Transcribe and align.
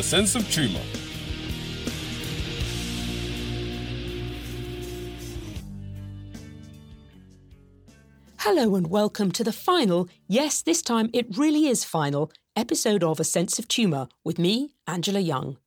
A 0.00 0.02
Sense 0.02 0.34
of 0.34 0.50
Tumour. 0.50 0.80
Hello 8.38 8.76
and 8.76 8.86
welcome 8.86 9.30
to 9.32 9.44
the 9.44 9.52
final, 9.52 10.08
yes, 10.26 10.62
this 10.62 10.80
time 10.80 11.10
it 11.12 11.36
really 11.36 11.66
is 11.66 11.84
final, 11.84 12.32
episode 12.56 13.04
of 13.04 13.20
A 13.20 13.24
Sense 13.24 13.58
of 13.58 13.68
Tumour 13.68 14.08
with 14.24 14.38
me, 14.38 14.70
Angela 14.86 15.20
Young. 15.20 15.58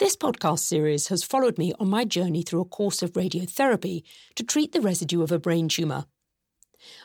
This 0.00 0.16
podcast 0.16 0.58
series 0.58 1.06
has 1.06 1.22
followed 1.22 1.58
me 1.58 1.72
on 1.78 1.88
my 1.88 2.04
journey 2.04 2.42
through 2.42 2.62
a 2.62 2.64
course 2.64 3.04
of 3.04 3.12
radiotherapy 3.12 4.02
to 4.34 4.42
treat 4.42 4.72
the 4.72 4.80
residue 4.80 5.22
of 5.22 5.30
a 5.30 5.38
brain 5.38 5.68
tumour. 5.68 6.06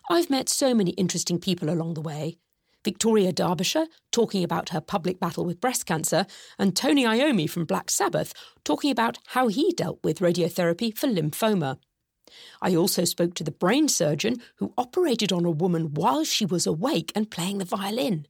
I've 0.10 0.32
met 0.32 0.50
so 0.50 0.74
many 0.74 0.94
interesting 0.94 1.38
people 1.38 1.70
along 1.70 1.94
the 1.94 2.02
way. 2.02 2.40
Victoria 2.86 3.34
Derbyshire 3.34 3.88
talking 4.12 4.44
about 4.44 4.70
her 4.70 4.80
public 4.80 5.20
battle 5.20 5.44
with 5.44 5.60
breast 5.60 5.86
cancer, 5.86 6.26
and 6.60 6.76
Tony 6.76 7.04
Iommi 7.04 7.50
from 7.50 7.66
Black 7.66 7.90
Sabbath 7.90 8.34
talking 8.64 8.92
about 8.92 9.18
how 9.30 9.48
he 9.48 9.74
dealt 9.74 10.00
with 10.04 10.20
radiotherapy 10.20 10.96
for 10.96 11.08
lymphoma. 11.08 11.80
I 12.62 12.76
also 12.76 13.04
spoke 13.04 13.34
to 13.36 13.44
the 13.44 13.52
brain 13.52 13.88
surgeon 13.88 14.38
who 14.58 14.74
operated 14.78 15.34
on 15.34 15.46
a 15.46 15.52
woman 15.52 15.94
while 15.96 16.24
she 16.24 16.46
was 16.46 16.68
awake 16.68 17.12
and 17.16 17.32
playing 17.32 17.58
the 17.58 17.66
violin, 17.66 18.28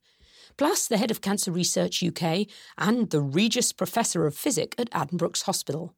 plus 0.57 0.87
the 0.87 0.97
head 0.97 1.11
of 1.11 1.21
Cancer 1.21 1.51
Research 1.51 2.01
UK 2.01 2.47
and 2.77 3.09
the 3.09 3.21
Regius 3.21 3.73
Professor 3.73 4.25
of 4.25 4.35
Physics 4.35 4.75
at 4.79 4.89
Addenbrooke's 4.91 5.43
Hospital. 5.43 5.93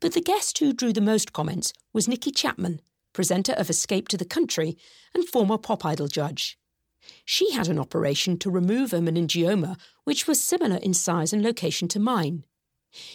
But 0.00 0.14
the 0.14 0.22
guest 0.22 0.58
who 0.58 0.72
drew 0.72 0.92
the 0.92 1.00
most 1.00 1.34
comments 1.34 1.72
was 1.92 2.08
Nicki 2.08 2.30
Chapman, 2.30 2.80
presenter 3.12 3.52
of 3.52 3.68
Escape 3.68 4.08
to 4.08 4.16
the 4.16 4.24
Country 4.24 4.78
and 5.14 5.28
former 5.28 5.58
pop 5.58 5.84
idol 5.84 6.08
judge. 6.08 6.58
She 7.24 7.52
had 7.52 7.68
an 7.68 7.78
operation 7.78 8.38
to 8.38 8.50
remove 8.50 8.92
a 8.92 8.98
meningioma 8.98 9.76
which 10.04 10.26
was 10.26 10.42
similar 10.42 10.76
in 10.76 10.94
size 10.94 11.32
and 11.32 11.42
location 11.42 11.88
to 11.88 12.00
mine. 12.00 12.44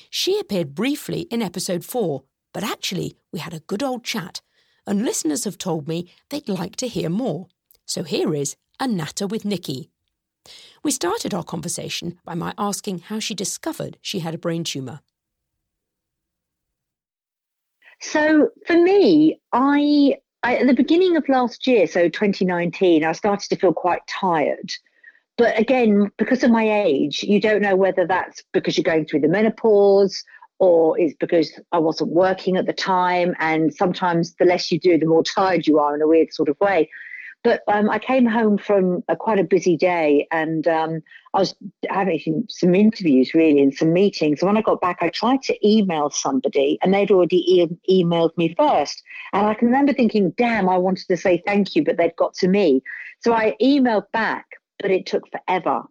She 0.09 0.39
appeared 0.39 0.75
briefly 0.75 1.21
in 1.31 1.41
episode 1.41 1.83
4 1.85 2.23
but 2.53 2.63
actually, 2.63 3.17
we 3.31 3.39
had 3.39 3.53
a 3.53 3.61
good 3.61 3.83
old 3.83 4.03
chat, 4.03 4.41
and 4.85 5.05
listeners 5.05 5.45
have 5.45 5.57
told 5.57 5.87
me 5.87 6.11
they'd 6.29 6.49
like 6.49 6.75
to 6.77 6.87
hear 6.87 7.09
more. 7.09 7.47
So 7.85 8.03
here 8.03 8.33
is 8.33 8.55
a 8.79 8.87
natter 8.87 9.27
with 9.27 9.45
Nicki. 9.45 9.89
We 10.83 10.91
started 10.91 11.33
our 11.33 11.43
conversation 11.43 12.19
by 12.25 12.33
my 12.33 12.53
asking 12.57 12.99
how 12.99 13.19
she 13.19 13.35
discovered 13.35 13.97
she 14.01 14.19
had 14.19 14.33
a 14.33 14.39
brain 14.39 14.63
tumour. 14.63 15.01
So 18.01 18.49
for 18.65 18.81
me, 18.81 19.39
I, 19.53 20.17
I, 20.43 20.57
at 20.57 20.67
the 20.67 20.73
beginning 20.73 21.15
of 21.17 21.27
last 21.29 21.67
year, 21.67 21.87
so 21.87 22.09
2019, 22.09 23.03
I 23.03 23.11
started 23.11 23.49
to 23.49 23.55
feel 23.55 23.73
quite 23.73 24.01
tired. 24.07 24.71
But 25.37 25.57
again, 25.57 26.11
because 26.17 26.43
of 26.43 26.51
my 26.51 26.83
age, 26.83 27.23
you 27.23 27.39
don't 27.39 27.61
know 27.61 27.75
whether 27.75 28.05
that's 28.05 28.43
because 28.51 28.77
you're 28.77 28.83
going 28.83 29.05
through 29.05 29.21
the 29.21 29.27
menopause 29.27 30.23
or 30.59 30.99
it's 30.99 31.15
because 31.19 31.51
I 31.71 31.79
wasn't 31.79 32.11
working 32.11 32.57
at 32.57 32.65
the 32.65 32.73
time. 32.73 33.35
And 33.39 33.73
sometimes 33.73 34.35
the 34.35 34.45
less 34.45 34.71
you 34.71 34.79
do, 34.79 34.97
the 34.97 35.07
more 35.07 35.23
tired 35.23 35.65
you 35.65 35.79
are 35.79 35.95
in 35.95 36.01
a 36.01 36.07
weird 36.07 36.33
sort 36.33 36.49
of 36.49 36.59
way. 36.59 36.89
But 37.43 37.63
um, 37.67 37.89
I 37.89 37.97
came 37.97 38.25
home 38.25 38.57
from 38.57 39.03
a, 39.07 39.15
quite 39.15 39.39
a 39.39 39.43
busy 39.43 39.75
day 39.75 40.27
and 40.31 40.67
um, 40.67 41.01
I 41.33 41.39
was 41.39 41.55
having 41.89 42.45
some 42.49 42.75
interviews 42.75 43.33
really 43.33 43.61
and 43.61 43.73
some 43.73 43.93
meetings. 43.93 44.41
And 44.41 44.47
when 44.47 44.57
I 44.57 44.61
got 44.61 44.79
back, 44.79 44.99
I 45.01 45.09
tried 45.09 45.41
to 45.43 45.67
email 45.67 46.11
somebody 46.11 46.77
and 46.81 46.93
they'd 46.93 47.09
already 47.09 47.37
e- 47.37 48.03
emailed 48.03 48.37
me 48.37 48.53
first. 48.57 49.01
And 49.33 49.47
I 49.47 49.55
can 49.55 49.67
remember 49.67 49.93
thinking, 49.93 50.31
damn, 50.37 50.69
I 50.69 50.77
wanted 50.77 51.07
to 51.07 51.17
say 51.17 51.41
thank 51.45 51.75
you, 51.75 51.83
but 51.83 51.97
they'd 51.97 52.15
got 52.15 52.35
to 52.35 52.47
me. 52.47 52.83
So 53.21 53.33
I 53.33 53.55
emailed 53.61 54.11
back, 54.11 54.45
but 54.79 54.91
it 54.91 55.05
took 55.07 55.23
forever. 55.31 55.83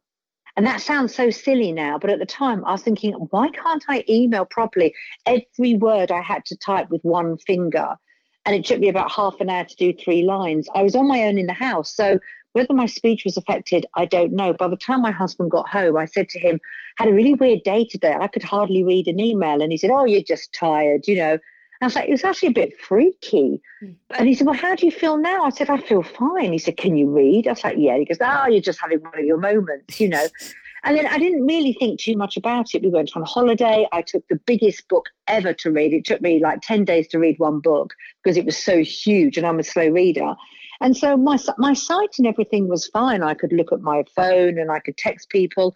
And 0.57 0.67
that 0.67 0.81
sounds 0.81 1.15
so 1.15 1.31
silly 1.31 1.73
now, 1.73 1.99
but 1.99 2.11
at 2.11 2.19
the 2.19 2.27
time 2.27 2.65
I 2.65 2.73
was 2.73 2.83
thinking, 2.83 3.13
why 3.31 3.49
can't 3.51 3.85
I 3.89 4.05
email 4.09 4.45
properly? 4.45 4.95
Every 5.27 5.75
word 5.75 6.11
I 6.11 6.21
had 6.21 6.45
to 6.47 6.57
type 6.57 6.91
with 6.91 7.03
one 7.03 7.39
finger. 7.39 7.97
And 8.47 8.57
it 8.57 8.65
took 8.65 8.81
me 8.81 8.89
about 8.89 9.13
half 9.13 9.41
an 9.41 9.51
hour 9.51 9.65
to 9.65 9.77
do 9.77 9.93
three 9.93 10.23
lines. 10.23 10.69
I 10.75 10.83
was 10.83 10.97
on 10.97 11.07
my 11.07 11.23
own 11.25 11.39
in 11.39 11.47
the 11.47 11.53
house. 11.53 11.95
So 11.95 12.19
whether 12.53 12.75
my 12.75 12.87
speech 12.87 13.25
was 13.25 13.37
affected, 13.37 13.87
I 13.95 14.07
don't 14.07 14.33
know. 14.33 14.53
By 14.53 14.69
the 14.69 14.77
time 14.77 15.03
my 15.03 15.11
husband 15.11 15.51
got 15.51 15.69
home, 15.69 15.97
I 15.97 16.07
said 16.07 16.29
to 16.31 16.41
him, 16.41 16.59
had 16.97 17.09
a 17.09 17.13
really 17.13 17.35
weird 17.35 17.63
day 17.65 17.85
today. 17.85 18.17
I 18.19 18.27
could 18.27 18.43
hardly 18.43 18.83
read 18.83 19.07
an 19.09 19.21
email. 19.21 19.63
And 19.63 19.71
he 19.71 19.79
said, 19.79 19.91
Oh, 19.91 20.05
you're 20.05 20.23
just 20.23 20.53
tired, 20.53 21.07
you 21.07 21.17
know. 21.17 21.39
I 21.83 21.87
was 21.87 21.95
like, 21.95 22.09
it 22.09 22.13
was 22.13 22.25
actually 22.25 22.51
a 22.51 22.53
bit 22.53 22.79
freaky. 22.79 23.63
Mm. 23.83 23.97
And 24.19 24.29
he 24.29 24.35
said, 24.35 24.47
Well, 24.47 24.57
how 24.57 24.75
do 24.75 24.85
you 24.85 24.93
feel 24.93 25.17
now? 25.17 25.45
I 25.45 25.51
said, 25.51 25.71
I 25.71 25.79
feel 25.79 26.03
fine. 26.03 26.53
He 26.53 26.59
said, 26.59 26.77
Can 26.77 26.97
you 26.97 27.09
read? 27.09 27.47
I 27.47 27.53
was 27.53 27.65
like, 27.65 27.77
Yeah. 27.79 27.97
He 27.97 28.05
goes, 28.05 28.19
Oh, 28.21 28.49
you're 28.49 28.61
just 28.61 28.81
having 28.81 29.01
one 29.01 29.19
of 29.19 29.25
your 29.25 29.39
moments, 29.39 30.01
you 30.01 30.09
know. 30.09 30.27
and 30.85 30.97
then 30.97 31.07
I 31.07 31.19
didn't 31.19 31.47
really 31.47 31.73
think 31.73 32.01
too 32.01 32.17
much 32.17 32.37
about 32.37 32.75
it. 32.75 32.83
We 32.83 32.89
went 32.89 33.17
on 33.17 33.23
holiday. 33.23 33.87
I 33.93 34.03
took 34.03 34.27
the 34.29 34.41
biggest 34.47 34.89
book 34.89 35.07
ever 35.27 35.53
to 35.55 35.71
read. 35.71 35.93
It 35.93 36.05
took 36.05 36.21
me 36.21 36.41
like 36.41 36.61
10 36.63 36.85
days 36.85 37.09
to 37.09 37.19
read 37.19 37.39
one 37.39 37.61
book 37.61 37.95
because 38.23 38.37
it 38.37 38.47
was 38.47 38.57
so 38.57 38.83
huge 38.83 39.37
and 39.37 39.47
I'm 39.47 39.59
a 39.59 39.65
slow 39.65 39.89
reader. 39.89 40.35
And 40.83 40.97
so 40.97 41.17
my 41.17 41.39
my 41.59 41.75
sight 41.75 42.15
and 42.17 42.27
everything 42.27 42.67
was 42.67 42.87
fine. 42.87 43.23
I 43.23 43.35
could 43.35 43.53
look 43.53 43.71
at 43.71 43.83
my 43.83 44.05
phone 44.17 44.59
and 44.59 44.71
I 44.71 44.79
could 44.79 44.97
text 44.97 45.29
people. 45.29 45.75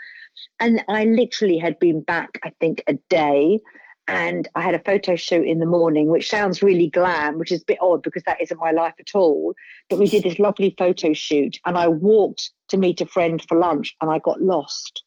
And 0.60 0.82
I 0.88 1.04
literally 1.04 1.58
had 1.58 1.78
been 1.78 2.00
back, 2.00 2.40
I 2.42 2.50
think, 2.58 2.82
a 2.86 2.94
day 3.10 3.60
and 4.06 4.48
I 4.54 4.60
had 4.60 4.74
a 4.74 4.80
photo 4.80 5.16
shoot 5.16 5.46
in 5.46 5.60
the 5.60 5.66
morning, 5.66 6.08
which 6.08 6.28
sounds 6.28 6.62
really 6.62 6.88
glam, 6.88 7.38
which 7.38 7.52
is 7.52 7.62
a 7.62 7.66
bit 7.66 7.78
odd 7.80 8.02
because 8.02 8.22
that 8.24 8.40
isn't 8.40 8.60
my 8.60 8.70
life 8.70 8.94
at 9.00 9.14
all. 9.14 9.54
But 9.88 9.98
we 9.98 10.06
did 10.06 10.24
this 10.24 10.38
lovely 10.38 10.74
photo 10.76 11.14
shoot, 11.14 11.58
and 11.64 11.78
I 11.78 11.88
walked 11.88 12.50
to 12.74 12.80
meet 12.80 13.00
a 13.00 13.06
friend 13.06 13.42
for 13.48 13.58
lunch, 13.58 13.96
and 14.00 14.10
I 14.10 14.18
got 14.18 14.42
lost. 14.42 15.04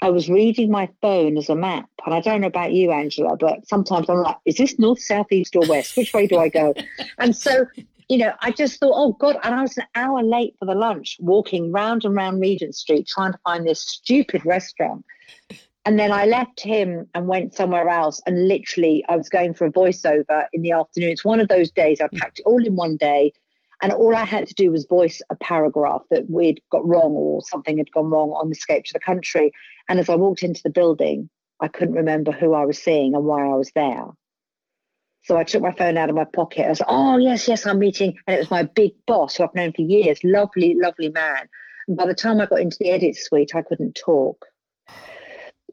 I 0.00 0.10
was 0.10 0.30
reading 0.30 0.70
my 0.70 0.88
phone 1.02 1.36
as 1.36 1.48
a 1.48 1.56
map, 1.56 1.88
and 2.06 2.14
I 2.14 2.20
don't 2.20 2.40
know 2.40 2.46
about 2.46 2.72
you, 2.72 2.90
Angela, 2.90 3.36
but 3.36 3.68
sometimes 3.68 4.08
I'm 4.08 4.22
like, 4.22 4.36
is 4.46 4.56
this 4.56 4.78
north, 4.78 5.00
south, 5.00 5.30
east, 5.30 5.56
or 5.56 5.66
west? 5.66 5.96
Which 5.96 6.12
way 6.14 6.26
do 6.26 6.38
I 6.38 6.48
go? 6.48 6.74
and 7.18 7.36
so, 7.36 7.66
you 8.08 8.18
know, 8.18 8.32
I 8.40 8.50
just 8.50 8.80
thought, 8.80 8.94
oh 8.94 9.12
God, 9.12 9.38
and 9.42 9.54
I 9.54 9.62
was 9.62 9.76
an 9.76 9.84
hour 9.94 10.22
late 10.22 10.54
for 10.58 10.64
the 10.64 10.74
lunch, 10.74 11.16
walking 11.20 11.70
round 11.72 12.04
and 12.04 12.14
round 12.14 12.40
Regent 12.40 12.74
Street 12.74 13.06
trying 13.06 13.32
to 13.32 13.38
find 13.44 13.66
this 13.66 13.80
stupid 13.80 14.44
restaurant. 14.46 15.04
And 15.86 15.98
then 15.98 16.12
I 16.12 16.26
left 16.26 16.60
him 16.60 17.08
and 17.14 17.26
went 17.26 17.54
somewhere 17.54 17.88
else. 17.88 18.20
And 18.26 18.48
literally, 18.48 19.02
I 19.08 19.16
was 19.16 19.28
going 19.28 19.54
for 19.54 19.66
a 19.66 19.72
voiceover 19.72 20.46
in 20.52 20.62
the 20.62 20.72
afternoon. 20.72 21.10
It's 21.10 21.24
one 21.24 21.40
of 21.40 21.48
those 21.48 21.70
days 21.70 22.00
I 22.00 22.08
packed 22.16 22.40
it 22.40 22.46
all 22.46 22.64
in 22.64 22.76
one 22.76 22.96
day. 22.96 23.32
And 23.82 23.92
all 23.92 24.14
I 24.14 24.24
had 24.24 24.46
to 24.48 24.54
do 24.54 24.70
was 24.70 24.84
voice 24.86 25.22
a 25.30 25.36
paragraph 25.36 26.02
that 26.10 26.28
we'd 26.28 26.60
got 26.70 26.86
wrong 26.86 27.12
or 27.12 27.42
something 27.42 27.78
had 27.78 27.92
gone 27.92 28.10
wrong 28.10 28.30
on 28.30 28.48
the 28.48 28.56
Escape 28.56 28.84
to 28.84 28.92
the 28.92 29.00
Country. 29.00 29.52
And 29.88 29.98
as 29.98 30.08
I 30.08 30.16
walked 30.16 30.42
into 30.42 30.62
the 30.62 30.70
building, 30.70 31.30
I 31.60 31.68
couldn't 31.68 31.94
remember 31.94 32.32
who 32.32 32.52
I 32.52 32.64
was 32.64 32.82
seeing 32.82 33.14
and 33.14 33.24
why 33.24 33.44
I 33.44 33.54
was 33.54 33.70
there. 33.74 34.06
So 35.22 35.36
I 35.36 35.44
took 35.44 35.62
my 35.62 35.72
phone 35.72 35.98
out 35.98 36.08
of 36.08 36.16
my 36.16 36.24
pocket. 36.24 36.66
I 36.66 36.70
was 36.70 36.82
oh, 36.86 37.18
yes, 37.18 37.46
yes, 37.46 37.66
I'm 37.66 37.78
meeting. 37.78 38.16
And 38.26 38.36
it 38.36 38.40
was 38.40 38.50
my 38.50 38.64
big 38.64 38.92
boss 39.06 39.36
who 39.36 39.44
I've 39.44 39.54
known 39.54 39.72
for 39.72 39.82
years, 39.82 40.18
lovely, 40.24 40.74
lovely 40.80 41.10
man. 41.10 41.48
And 41.88 41.96
by 41.96 42.06
the 42.06 42.14
time 42.14 42.40
I 42.40 42.46
got 42.46 42.60
into 42.60 42.76
the 42.80 42.90
edit 42.90 43.16
suite, 43.16 43.54
I 43.54 43.62
couldn't 43.62 43.94
talk. 44.02 44.46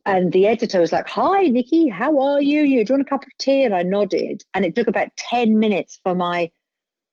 And 0.05 0.31
the 0.31 0.47
editor 0.47 0.79
was 0.79 0.91
like, 0.91 1.07
Hi, 1.09 1.43
Nicki, 1.43 1.89
how 1.89 2.19
are 2.19 2.41
you? 2.41 2.63
You 2.63 2.85
do 2.85 2.93
you 2.93 3.01
a 3.01 3.05
cup 3.05 3.23
of 3.23 3.37
tea? 3.39 3.63
And 3.63 3.75
I 3.75 3.83
nodded. 3.83 4.43
And 4.53 4.63
it 4.65 4.75
took 4.75 4.87
about 4.87 5.09
10 5.17 5.59
minutes 5.59 5.99
for 6.03 6.15
my 6.15 6.49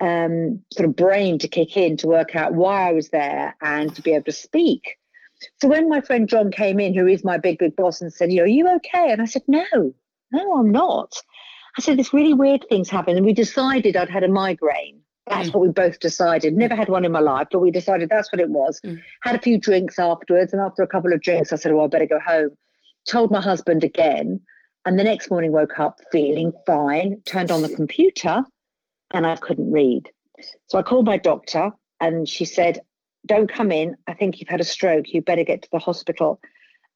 um, 0.05 0.63
sort 0.73 0.89
of 0.89 0.97
brain 0.97 1.39
to 1.39 1.49
kick 1.49 1.77
in 1.77 1.97
to 1.99 2.07
work 2.07 2.37
out 2.37 2.55
why 2.55 2.89
I 2.89 2.93
was 2.93 3.09
there 3.11 3.57
and 3.61 3.95
to 3.95 4.03
be 4.03 4.13
able 4.13 4.25
to 4.25 4.33
speak. 4.33 4.97
So 5.61 5.69
when 5.69 5.89
my 5.89 6.01
friend 6.01 6.29
John 6.29 6.51
came 6.51 6.81
in, 6.81 6.95
who 6.95 7.07
is 7.07 7.25
my 7.25 7.39
big, 7.39 7.59
big 7.59 7.77
boss, 7.77 8.01
and 8.01 8.13
said, 8.13 8.31
you 8.31 8.39
know, 8.39 8.45
Are 8.45 8.47
you 8.47 8.69
okay? 8.77 9.11
And 9.11 9.21
I 9.21 9.27
said, 9.27 9.43
No, 9.47 9.65
no, 10.33 10.57
I'm 10.57 10.71
not. 10.71 11.15
I 11.77 11.81
said, 11.81 11.99
This 11.99 12.15
really 12.15 12.35
weird 12.35 12.65
things 12.69 12.89
happened. 12.89 13.17
And 13.17 13.27
we 13.27 13.33
decided 13.35 13.97
I'd 13.97 14.11
had 14.11 14.25
a 14.25 14.29
migraine. 14.29 15.01
That's 15.27 15.49
mm. 15.49 15.55
what 15.55 15.63
we 15.63 15.69
both 15.71 16.01
decided. 16.01 16.55
Never 16.55 16.77
had 16.77 16.89
one 16.89 17.05
in 17.05 17.13
my 17.13 17.21
life, 17.21 17.49
but 17.51 17.61
we 17.61 17.71
decided 17.71 18.11
that's 18.11 18.31
what 18.31 18.41
it 18.41 18.51
was. 18.51 18.81
Mm. 18.85 19.03
Had 19.23 19.35
a 19.35 19.41
few 19.41 19.59
drinks 19.59 19.99
afterwards. 19.99 20.53
And 20.53 20.61
after 20.61 20.83
a 20.83 20.87
couple 20.87 21.13
of 21.13 21.21
drinks, 21.21 21.53
I 21.53 21.57
said, 21.57 21.73
Oh, 21.73 21.85
I 21.85 21.89
better 21.89 22.07
go 22.07 22.21
home 22.21 22.51
told 23.07 23.31
my 23.31 23.41
husband 23.41 23.85
again. 23.85 24.41
And 24.87 24.99
the 24.99 25.05
next 25.05 25.31
morning 25.31 25.53
woke 25.53 25.79
up 25.79 26.01
feeling 26.13 26.53
fine, 26.67 27.23
turned 27.25 27.51
on 27.51 27.63
the 27.63 27.69
computer, 27.77 28.45
and 29.15 29.27
I 29.27 29.37
couldn't 29.37 29.71
read. 29.71 30.11
So 30.67 30.79
I 30.79 30.83
called 30.83 31.07
my 31.07 31.17
doctor 31.17 31.71
and 32.01 32.29
she 32.29 32.45
said, 32.45 32.81
Don't 33.25 33.51
come 33.51 33.73
in. 33.73 33.97
I 34.07 34.15
think 34.15 34.41
you've 34.41 34.49
had 34.49 34.61
a 34.61 34.65
stroke. 34.65 35.13
You 35.13 35.23
better 35.23 35.45
get 35.45 35.63
to 35.63 35.69
the 35.73 35.79
hospital. 35.79 36.41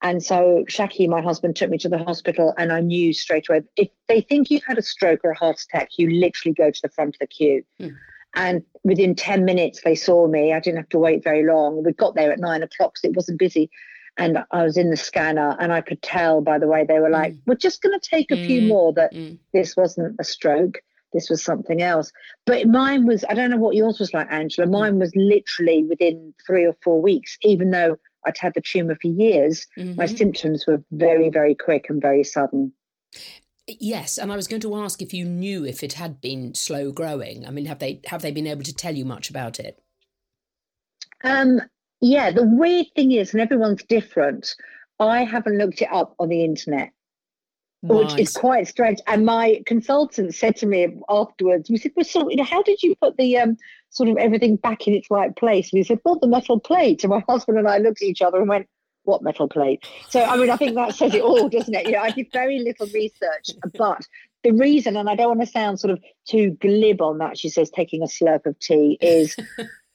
And 0.03 0.23
so 0.23 0.65
Shaki, 0.69 1.09
my 1.09 1.21
husband, 1.21 1.57
took 1.57 1.71
me 1.71 1.79
to 1.79 1.89
the 1.89 1.99
hospital, 1.99 2.55
and 2.57 2.73
I 2.73 2.81
knew 2.81 3.13
straight 3.13 3.49
away 3.49 3.63
if 3.77 3.89
they 4.07 4.21
think 4.21 4.49
you've 4.49 4.63
had 4.65 4.79
a 4.79 4.83
stroke 4.83 5.21
or 5.25 5.33
a 5.33 5.37
heart 5.37 5.61
attack, 5.61 5.91
you 5.97 6.09
literally 6.09 6.55
go 6.55 6.71
to 6.71 6.81
the 6.83 6.89
front 6.89 7.17
of 7.17 7.19
the 7.19 7.27
queue. 7.27 7.65
Mm. 7.81 7.97
And 8.37 8.63
within 8.85 9.17
10 9.17 9.45
minutes, 9.45 9.81
they 9.85 9.97
saw 9.97 10.29
me. 10.29 10.53
I 10.53 10.61
didn't 10.61 10.77
have 10.77 10.89
to 10.91 11.01
wait 11.01 11.25
very 11.25 11.45
long. 11.45 11.83
We 11.83 11.93
got 11.93 12.15
there 12.15 12.31
at 12.31 12.39
nine 12.39 12.63
o'clock, 12.63 12.97
so 12.99 13.09
it 13.09 13.17
wasn't 13.17 13.41
busy 13.41 13.71
and 14.19 14.39
I 14.51 14.65
was 14.65 14.77
in 14.77 14.91
the 14.91 14.97
scanner 14.97 15.57
and 15.61 15.73
I 15.73 15.81
could 15.81 16.03
tell 16.03 16.41
by 16.41 16.59
the 16.59 16.67
way 16.67 16.85
they 16.85 16.99
were 16.99 17.09
like, 17.09 17.33
mm. 17.33 17.41
we're 17.47 17.55
just 17.55 17.81
going 17.81 17.99
to 17.99 18.09
take 18.09 18.31
a 18.31 18.37
mm. 18.37 18.47
few 18.47 18.63
more 18.63 18.93
that 18.95 19.15
mm. 19.15 19.39
this 19.55 19.77
wasn't 19.77 20.17
a 20.19 20.25
stroke. 20.25 20.83
This 21.13 21.31
was 21.31 21.43
something 21.43 21.81
else. 21.81 22.13
But 22.47 22.67
mine 22.67 23.07
was, 23.07 23.25
I 23.29 23.35
don't 23.35 23.51
know 23.51 23.57
what 23.57 23.75
yours 23.75 23.99
was 23.99 24.13
like, 24.13 24.29
Angela. 24.31 24.67
Mine 24.69 24.99
was 24.99 25.13
literally 25.17 25.85
within 25.85 26.35
three 26.47 26.67
or 26.67 26.77
four 26.83 27.01
weeks, 27.01 27.39
even 27.43 27.71
though 27.71 27.97
I'd 28.27 28.37
had 28.37 28.55
the 28.55 28.61
tumor 28.61 28.97
for 29.01 29.09
years, 29.09 29.67
Mm-hmm. 29.79 29.97
my 29.97 30.07
symptoms 30.07 30.67
were 30.67 30.83
very, 30.91 31.31
very 31.31 31.55
quick 31.55 31.87
and 31.89 32.03
very 32.03 32.25
sudden. 32.25 32.73
Yes, 33.67 34.19
and 34.19 34.33
I 34.33 34.37
was 34.37 34.49
going 34.49 34.63
to 34.63 34.77
ask 34.77 35.03
if 35.03 35.13
you 35.13 35.25
knew 35.25 35.65
if 35.65 35.83
it 35.83 35.93
had 35.95 36.21
been 36.21 36.55
slow 36.55 36.91
growing. 36.91 37.47
I 37.47 37.51
mean, 37.51 37.67
have 37.67 37.79
they 37.79 38.01
have 38.07 38.23
they 38.23 38.31
been 38.31 38.47
able 38.47 38.63
to 38.63 38.75
tell 38.75 38.95
you 38.95 39.05
much 39.05 39.29
about 39.29 39.61
it? 39.61 39.79
Um, 41.23 41.61
yeah, 42.01 42.31
the 42.31 42.45
weird 42.47 42.87
thing 42.95 43.13
is, 43.13 43.33
and 43.33 43.41
everyone's 43.43 43.83
different. 43.85 44.55
I 44.99 45.25
haven't 45.25 45.59
looked 45.59 45.83
it 45.83 45.89
up 45.93 46.15
on 46.19 46.29
the 46.29 46.45
internet, 46.45 46.91
which 47.83 48.19
is 48.19 48.33
quite 48.37 48.67
strange. 48.67 48.99
And 49.07 49.25
my 49.25 49.63
consultant 49.67 50.35
said 50.35 50.57
to 50.57 50.67
me 50.67 50.89
afterwards, 51.09 51.71
"We 51.71 51.79
said, 51.79 51.93
well, 51.97 52.05
so 52.05 52.29
you 52.29 52.37
know, 52.37 52.45
how 52.45 52.63
did 52.63 52.83
you 52.83 52.97
put 52.97 53.17
the 53.17 53.39
um, 53.39 53.57
sort 53.91 54.09
of 54.09 54.17
everything 54.17 54.57
back 54.57 54.87
in 54.87 54.95
its 54.95 55.11
right 55.11 55.35
place?" 55.35 55.73
And 55.73 55.79
he 55.79 55.85
said, 55.85 56.01
"Well, 56.05 56.19
the 56.19 56.29
metal 56.29 56.59
plate." 56.59 57.05
And 57.05 57.11
my 57.11 57.23
husband 57.29 57.59
and 57.59 57.69
I 57.69 57.79
looked 57.79 58.03
at 58.03 58.09
each 58.09 58.23
other 58.23 58.39
and 58.39 58.49
went, 58.49 58.67
"What 59.05 59.23
metal 59.23 59.49
plate?" 59.49 59.85
So, 60.09 60.23
I 60.23 60.37
mean, 60.37 60.51
I 60.51 60.57
think 60.57 60.75
that 60.75 60.95
says 60.95 61.15
it 61.15 61.23
all, 61.23 61.49
doesn't 61.49 61.75
it? 61.75 61.87
You 61.87 61.93
know, 61.93 62.03
I 62.03 62.11
did 62.11 62.27
very 62.33 62.59
little 62.59 62.87
research, 62.93 63.51
but 63.77 64.07
the 64.43 64.53
reason, 64.53 64.97
and 64.97 65.09
I 65.09 65.15
don't 65.15 65.29
want 65.29 65.41
to 65.41 65.47
sound 65.47 65.81
sort 65.81 65.93
of 65.93 66.03
too 66.27 66.57
glib 66.61 67.01
on 67.01 67.19
that, 67.19 67.39
she 67.39 67.49
says, 67.49 67.71
taking 67.71 68.03
a 68.03 68.07
slurp 68.07 68.47
of 68.47 68.59
tea, 68.59 68.99
is 69.01 69.37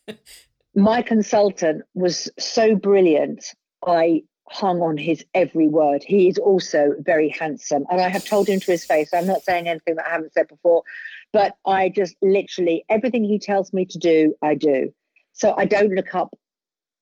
my 0.76 1.02
consultant 1.02 1.84
was 1.94 2.30
so 2.38 2.76
brilliant. 2.76 3.46
I 3.86 4.24
hung 4.54 4.82
on 4.82 4.98
his 4.98 5.26
every 5.34 5.68
word. 5.68 6.04
He 6.04 6.30
is 6.30 6.38
also 6.38 6.94
very 7.00 7.30
handsome. 7.30 7.86
And 7.90 8.00
I 8.00 8.08
have 8.08 8.24
told 8.24 8.48
him 8.48 8.60
to 8.60 8.72
his 8.72 8.86
face, 8.86 9.10
I'm 9.14 9.26
not 9.26 9.44
saying 9.44 9.68
anything 9.68 9.96
that 9.96 10.08
I 10.08 10.12
haven't 10.12 10.34
said 10.34 10.48
before, 10.48 10.84
but 11.32 11.58
I 11.66 11.90
just 11.90 12.16
literally, 12.22 12.86
everything 12.88 13.24
he 13.24 13.40
tells 13.40 13.74
me 13.74 13.86
to 13.86 13.98
do, 13.98 14.36
I 14.42 14.54
do. 14.56 14.94
So 15.34 15.56
I 15.58 15.66
don't 15.66 15.94
look 15.94 16.14
up 16.14 16.38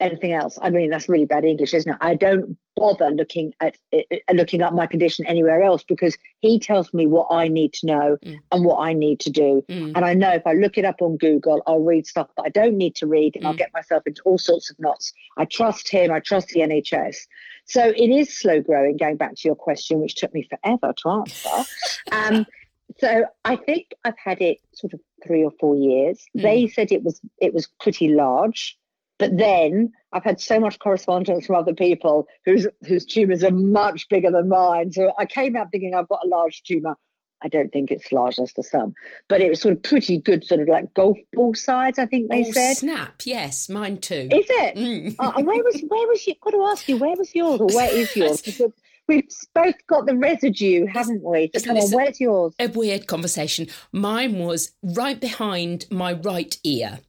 anything 0.02 0.34
else. 0.34 0.58
I 0.62 0.70
mean, 0.70 0.90
that's 0.90 1.08
really 1.08 1.26
bad 1.26 1.46
English, 1.46 1.74
isn't 1.74 1.92
it? 1.92 1.98
I 2.02 2.16
don't 2.16 2.58
bother 2.76 3.10
looking 3.12 3.54
at 3.60 3.78
uh, 3.94 4.00
looking 4.34 4.62
up 4.62 4.74
my 4.74 4.88
condition 4.88 5.26
anywhere 5.28 5.62
else 5.62 5.84
because 5.84 6.18
he 6.40 6.60
tells 6.60 6.94
me 6.94 7.06
what 7.06 7.28
I 7.30 7.48
need 7.48 7.74
to 7.74 7.86
know 7.86 8.18
Mm. 8.24 8.40
and 8.52 8.66
what 8.66 8.78
I 8.80 8.94
need 8.94 9.20
to 9.22 9.30
do. 9.30 9.64
Mm. 9.70 9.94
And 9.96 10.04
I 10.06 10.14
know 10.14 10.32
if 10.32 10.46
I 10.48 10.54
look 10.54 10.78
it 10.78 10.86
up 10.86 11.02
on 11.02 11.18
Google, 11.18 11.62
I'll 11.68 11.80
read 11.84 12.08
stuff 12.08 12.28
that 12.38 12.44
I 12.44 12.50
don't 12.50 12.78
need 12.78 12.96
to 12.96 13.08
read 13.08 13.36
and 13.36 13.46
I'll 13.46 13.54
Mm. 13.54 13.60
get 13.60 13.74
myself 13.74 14.04
into 14.08 14.22
all 14.26 14.38
sorts 14.38 14.70
of 14.72 14.80
knots. 14.80 15.14
I 15.38 15.46
trust 15.46 15.90
him, 15.90 16.12
I 16.12 16.20
trust 16.20 16.50
the 16.50 16.62
NHS. 16.62 17.18
So 17.66 17.90
it 17.90 18.10
is 18.10 18.36
slow 18.38 18.60
growing, 18.62 18.98
going 18.98 19.18
back 19.18 19.36
to 19.36 19.48
your 19.48 19.56
question, 19.56 20.00
which 20.02 20.16
took 20.16 20.34
me 20.34 20.44
forever 20.50 20.94
to 20.98 21.10
answer. 21.10 21.50
um, 22.12 22.46
so 23.00 23.26
I 23.46 23.56
think 23.56 23.94
I've 24.04 24.18
had 24.24 24.42
it 24.42 24.58
sort 24.74 24.94
of 24.94 25.00
three 25.26 25.44
or 25.44 25.52
four 25.60 25.76
years. 25.76 26.26
Mm. 26.38 26.42
They 26.42 26.68
said 26.68 26.92
it 26.92 27.04
was 27.04 27.22
it 27.40 27.54
was 27.54 27.68
pretty 27.80 28.10
large. 28.10 28.78
But 29.22 29.38
then 29.38 29.94
I've 30.12 30.24
had 30.24 30.42
so 30.42 30.60
much 30.60 30.80
correspondence 30.80 31.46
from 31.46 31.56
other 31.56 31.76
people 31.76 32.28
whose 32.44 32.66
whose 32.88 33.06
tumours 33.06 33.44
are 33.44 33.52
much 33.52 34.10
bigger 34.10 34.32
than 34.32 34.50
mine. 34.50 34.92
So 34.92 35.14
I 35.16 35.28
came 35.28 35.56
out 35.56 35.68
thinking 35.72 35.94
I've 35.94 36.10
got 36.10 36.26
a 36.26 36.28
large 36.28 36.64
tumour. 36.64 36.96
I 37.44 37.48
don't 37.48 37.72
think 37.72 37.92
it's 37.92 38.12
large 38.12 38.40
as 38.40 38.52
to 38.54 38.64
some, 38.64 38.96
but 39.28 39.40
it 39.40 39.50
was 39.50 39.62
sort 39.62 39.76
of 39.76 39.84
pretty 39.84 40.18
good, 40.18 40.44
sort 40.44 40.62
of 40.62 40.68
like 40.68 40.92
golf 40.96 41.20
ball 41.34 41.54
size. 41.54 42.00
I 42.00 42.08
think 42.08 42.32
they 42.32 42.46
oh, 42.48 42.52
said. 42.52 42.78
snap! 42.78 43.22
Yes, 43.24 43.70
mine 43.70 44.00
too. 44.00 44.28
Is 44.32 44.48
it? 44.50 44.76
Mm. 44.76 45.16
Uh, 45.20 45.34
and 45.38 45.46
where 45.46 45.64
was 45.64 45.84
where 45.88 46.08
was 46.08 46.26
you? 46.26 46.34
Got 46.42 46.52
to 46.52 46.64
ask 46.64 46.90
you, 46.90 46.98
where 46.98 47.16
was 47.16 47.36
yours 47.36 47.62
or 47.62 47.68
where 47.68 47.94
is 47.94 48.16
yours? 48.16 48.42
Because 48.42 48.72
we've 49.12 49.28
both 49.54 49.76
got 49.88 50.06
the 50.06 50.16
residue, 50.16 50.86
haven't 50.86 51.24
we? 51.24 51.52
Isn't 51.54 51.68
come 51.68 51.78
on, 51.78 51.92
where's 51.92 52.20
yours? 52.20 52.54
a 52.60 52.68
weird 52.68 53.08
conversation. 53.08 53.68
Mine 53.92 54.40
was 54.40 54.72
right 54.82 55.20
behind 55.20 55.86
my 55.92 56.14
right 56.14 56.58
ear. 56.64 57.00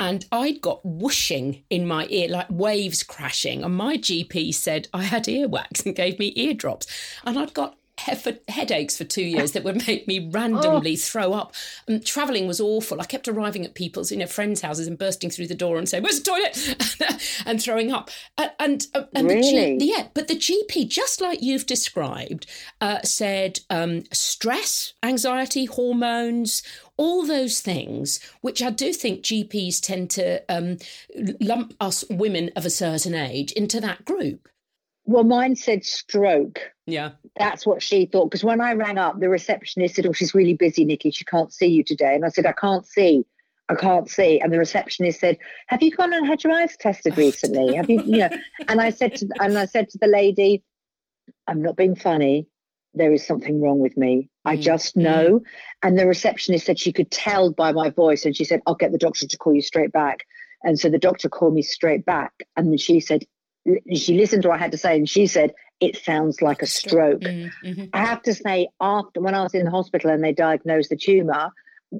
And 0.00 0.24
I'd 0.32 0.60
got 0.60 0.84
whooshing 0.84 1.64
in 1.68 1.86
my 1.86 2.06
ear, 2.08 2.28
like 2.28 2.46
waves 2.50 3.02
crashing. 3.02 3.62
And 3.62 3.76
my 3.76 3.96
GP 3.96 4.54
said 4.54 4.88
I 4.94 5.02
had 5.02 5.24
earwax 5.24 5.84
and 5.84 5.94
gave 5.94 6.18
me 6.18 6.32
eardrops. 6.36 6.86
And 7.24 7.38
I'd 7.38 7.52
got 7.52 7.76
headaches 8.48 8.96
for 8.96 9.04
two 9.04 9.22
years 9.22 9.52
that 9.52 9.64
would 9.64 9.86
make 9.86 10.06
me 10.06 10.28
randomly 10.30 10.96
throw 10.96 11.32
up. 11.32 11.54
And 11.86 12.04
traveling 12.04 12.46
was 12.46 12.60
awful. 12.60 13.00
I 13.00 13.04
kept 13.04 13.28
arriving 13.28 13.64
at 13.64 13.74
people's, 13.74 14.10
you 14.10 14.18
know, 14.18 14.26
friends' 14.26 14.60
houses 14.60 14.86
and 14.86 14.98
bursting 14.98 15.30
through 15.30 15.46
the 15.48 15.54
door 15.54 15.78
and 15.78 15.88
saying, 15.88 16.02
"Where's 16.02 16.20
the 16.20 16.30
toilet?" 16.30 17.42
and 17.46 17.62
throwing 17.62 17.92
up. 17.92 18.10
And 18.38 18.50
and, 18.58 18.86
and 19.14 19.30
the 19.30 19.34
Really? 19.34 19.78
G- 19.78 19.92
yeah, 19.96 20.08
but 20.14 20.28
the 20.28 20.36
GP, 20.36 20.88
just 20.88 21.20
like 21.20 21.42
you've 21.42 21.66
described, 21.66 22.46
uh, 22.80 23.02
said 23.02 23.60
um, 23.70 24.04
stress, 24.12 24.94
anxiety, 25.02 25.64
hormones, 25.64 26.62
all 26.96 27.24
those 27.26 27.60
things, 27.60 28.20
which 28.40 28.62
I 28.62 28.70
do 28.70 28.92
think 28.92 29.22
GPs 29.22 29.80
tend 29.80 30.10
to 30.10 30.42
um, 30.48 30.78
lump 31.40 31.74
us 31.80 32.04
women 32.10 32.50
of 32.54 32.66
a 32.66 32.70
certain 32.70 33.14
age 33.14 33.52
into 33.52 33.80
that 33.80 34.04
group. 34.04 34.48
Well, 35.04 35.24
mine 35.24 35.56
said 35.56 35.84
stroke. 35.84 36.60
Yeah. 36.86 37.12
That's 37.36 37.66
what 37.66 37.82
she 37.82 38.06
thought. 38.06 38.26
Because 38.26 38.44
when 38.44 38.60
I 38.60 38.72
rang 38.74 38.98
up, 38.98 39.18
the 39.18 39.28
receptionist 39.28 39.96
said, 39.96 40.06
"Oh, 40.06 40.12
she's 40.12 40.34
really 40.34 40.54
busy, 40.54 40.84
Nicki. 40.84 41.10
She 41.10 41.24
can't 41.24 41.52
see 41.52 41.66
you 41.66 41.82
today." 41.82 42.14
And 42.14 42.24
I 42.24 42.28
said, 42.28 42.46
"I 42.46 42.52
can't 42.52 42.86
see. 42.86 43.24
I 43.68 43.74
can't 43.74 44.08
see." 44.08 44.40
And 44.40 44.52
the 44.52 44.58
receptionist 44.58 45.20
said, 45.20 45.38
"Have 45.68 45.82
you 45.82 45.90
gone 45.90 46.12
and 46.12 46.26
had 46.26 46.44
your 46.44 46.52
eyes 46.52 46.76
tested 46.76 47.18
recently? 47.18 47.74
Have 47.74 47.90
you, 47.90 48.02
you 48.02 48.18
know?" 48.18 48.30
And 48.68 48.80
I 48.80 48.90
said 48.90 49.16
to 49.16 49.28
and 49.40 49.58
I 49.58 49.64
said 49.66 49.88
to 49.90 49.98
the 49.98 50.06
lady, 50.06 50.62
"I'm 51.48 51.62
not 51.62 51.76
being 51.76 51.96
funny. 51.96 52.46
There 52.94 53.12
is 53.12 53.26
something 53.26 53.60
wrong 53.60 53.80
with 53.80 53.96
me. 53.96 54.28
I 54.44 54.56
Mm, 54.56 54.60
just 54.60 54.96
mm. 54.96 55.02
know." 55.02 55.40
And 55.82 55.98
the 55.98 56.06
receptionist 56.06 56.66
said 56.66 56.78
she 56.78 56.92
could 56.92 57.10
tell 57.10 57.50
by 57.50 57.72
my 57.72 57.90
voice, 57.90 58.24
and 58.24 58.36
she 58.36 58.44
said, 58.44 58.62
"I'll 58.66 58.76
get 58.76 58.92
the 58.92 58.98
doctor 58.98 59.26
to 59.26 59.36
call 59.36 59.54
you 59.54 59.62
straight 59.62 59.90
back." 59.92 60.26
And 60.64 60.78
so 60.78 60.88
the 60.88 60.98
doctor 60.98 61.28
called 61.28 61.54
me 61.54 61.62
straight 61.62 62.04
back, 62.04 62.32
and 62.56 62.68
then 62.70 62.78
she 62.78 63.00
said, 63.00 63.24
she 63.94 64.16
listened 64.16 64.42
to 64.42 64.48
what 64.48 64.58
I 64.58 64.62
had 64.62 64.72
to 64.72 64.78
say, 64.78 64.96
and 64.96 65.08
she 65.08 65.26
said, 65.26 65.52
"It 65.80 65.96
sounds 65.96 66.42
like 66.42 66.62
a 66.62 66.66
stroke." 66.66 67.20
Mm, 67.20 67.50
mhm. 67.64 67.90
I 67.92 68.04
have 68.04 68.22
to 68.22 68.34
say, 68.34 68.68
after 68.80 69.20
when 69.20 69.34
I 69.34 69.42
was 69.42 69.54
in 69.54 69.64
the 69.64 69.70
hospital 69.70 70.10
and 70.10 70.22
they 70.22 70.32
diagnosed 70.32 70.90
the 70.90 70.96
tumor, 70.96 71.50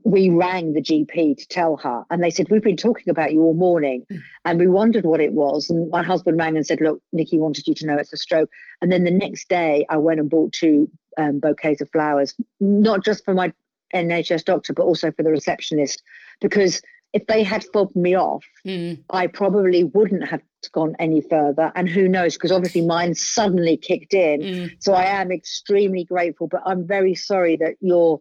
we 0.05 0.31
rang 0.31 0.73
the 0.73 0.81
GP 0.81 1.37
to 1.37 1.49
tell 1.49 1.77
her, 1.77 2.05
and 2.11 2.23
they 2.23 2.31
said, 2.31 2.49
"We've 2.51 2.63
been 2.63 2.77
talking 2.77 3.11
about 3.11 3.33
you 3.33 3.43
all 3.43 3.55
morning, 3.55 4.07
Mm. 4.11 4.21
and 4.45 4.59
we 4.59 4.67
wondered 4.67 5.05
what 5.05 5.21
it 5.21 5.33
was." 5.33 5.71
And 5.71 5.91
my 5.91 6.03
husband 6.03 6.39
rang 6.39 6.57
and 6.57 6.67
said, 6.67 6.81
"Look, 6.81 7.01
Nicki 7.13 7.39
wanted 7.39 7.67
you 7.67 7.75
to 7.75 7.87
know 7.87 7.97
it's 7.99 8.13
a 8.13 8.17
stroke." 8.17 8.51
And 8.81 8.91
then 8.91 9.05
the 9.05 9.11
next 9.11 9.49
day, 9.49 9.87
I 9.89 9.99
went 9.99 10.21
and 10.21 10.31
bought 10.31 10.53
two 10.53 10.91
um, 11.19 11.41
bouquets 11.41 11.83
of 11.83 11.91
flowers, 11.91 12.35
not 12.59 13.05
just 13.05 13.25
for 13.25 13.35
my 13.35 13.53
NHS 13.95 14.45
doctor, 14.45 14.73
but 14.73 14.85
also 14.85 15.13
for 15.13 15.23
the 15.23 15.31
receptionist, 15.31 16.03
because 16.41 16.81
if 17.13 17.27
they 17.27 17.43
had 17.43 17.65
fobbed 17.73 17.97
me 17.97 18.17
off, 18.17 18.45
Mm. 18.67 19.03
I 19.11 19.27
probably 19.27 19.85
wouldn't 19.85 20.29
have 20.29 20.43
gone 20.73 20.95
any 20.99 21.21
further. 21.21 21.73
And 21.75 21.89
who 21.89 22.09
knows? 22.09 22.35
Because 22.35 22.53
obviously 22.53 22.87
mine 22.87 23.15
suddenly 23.15 23.77
kicked 23.77 24.15
in. 24.15 24.41
Mm. 24.41 24.77
So 24.79 24.93
I 24.93 25.21
am 25.21 25.33
extremely 25.33 26.05
grateful, 26.05 26.47
but 26.47 26.63
I'm 26.65 26.87
very 26.87 27.15
sorry 27.15 27.57
that 27.57 27.75
your 27.81 28.21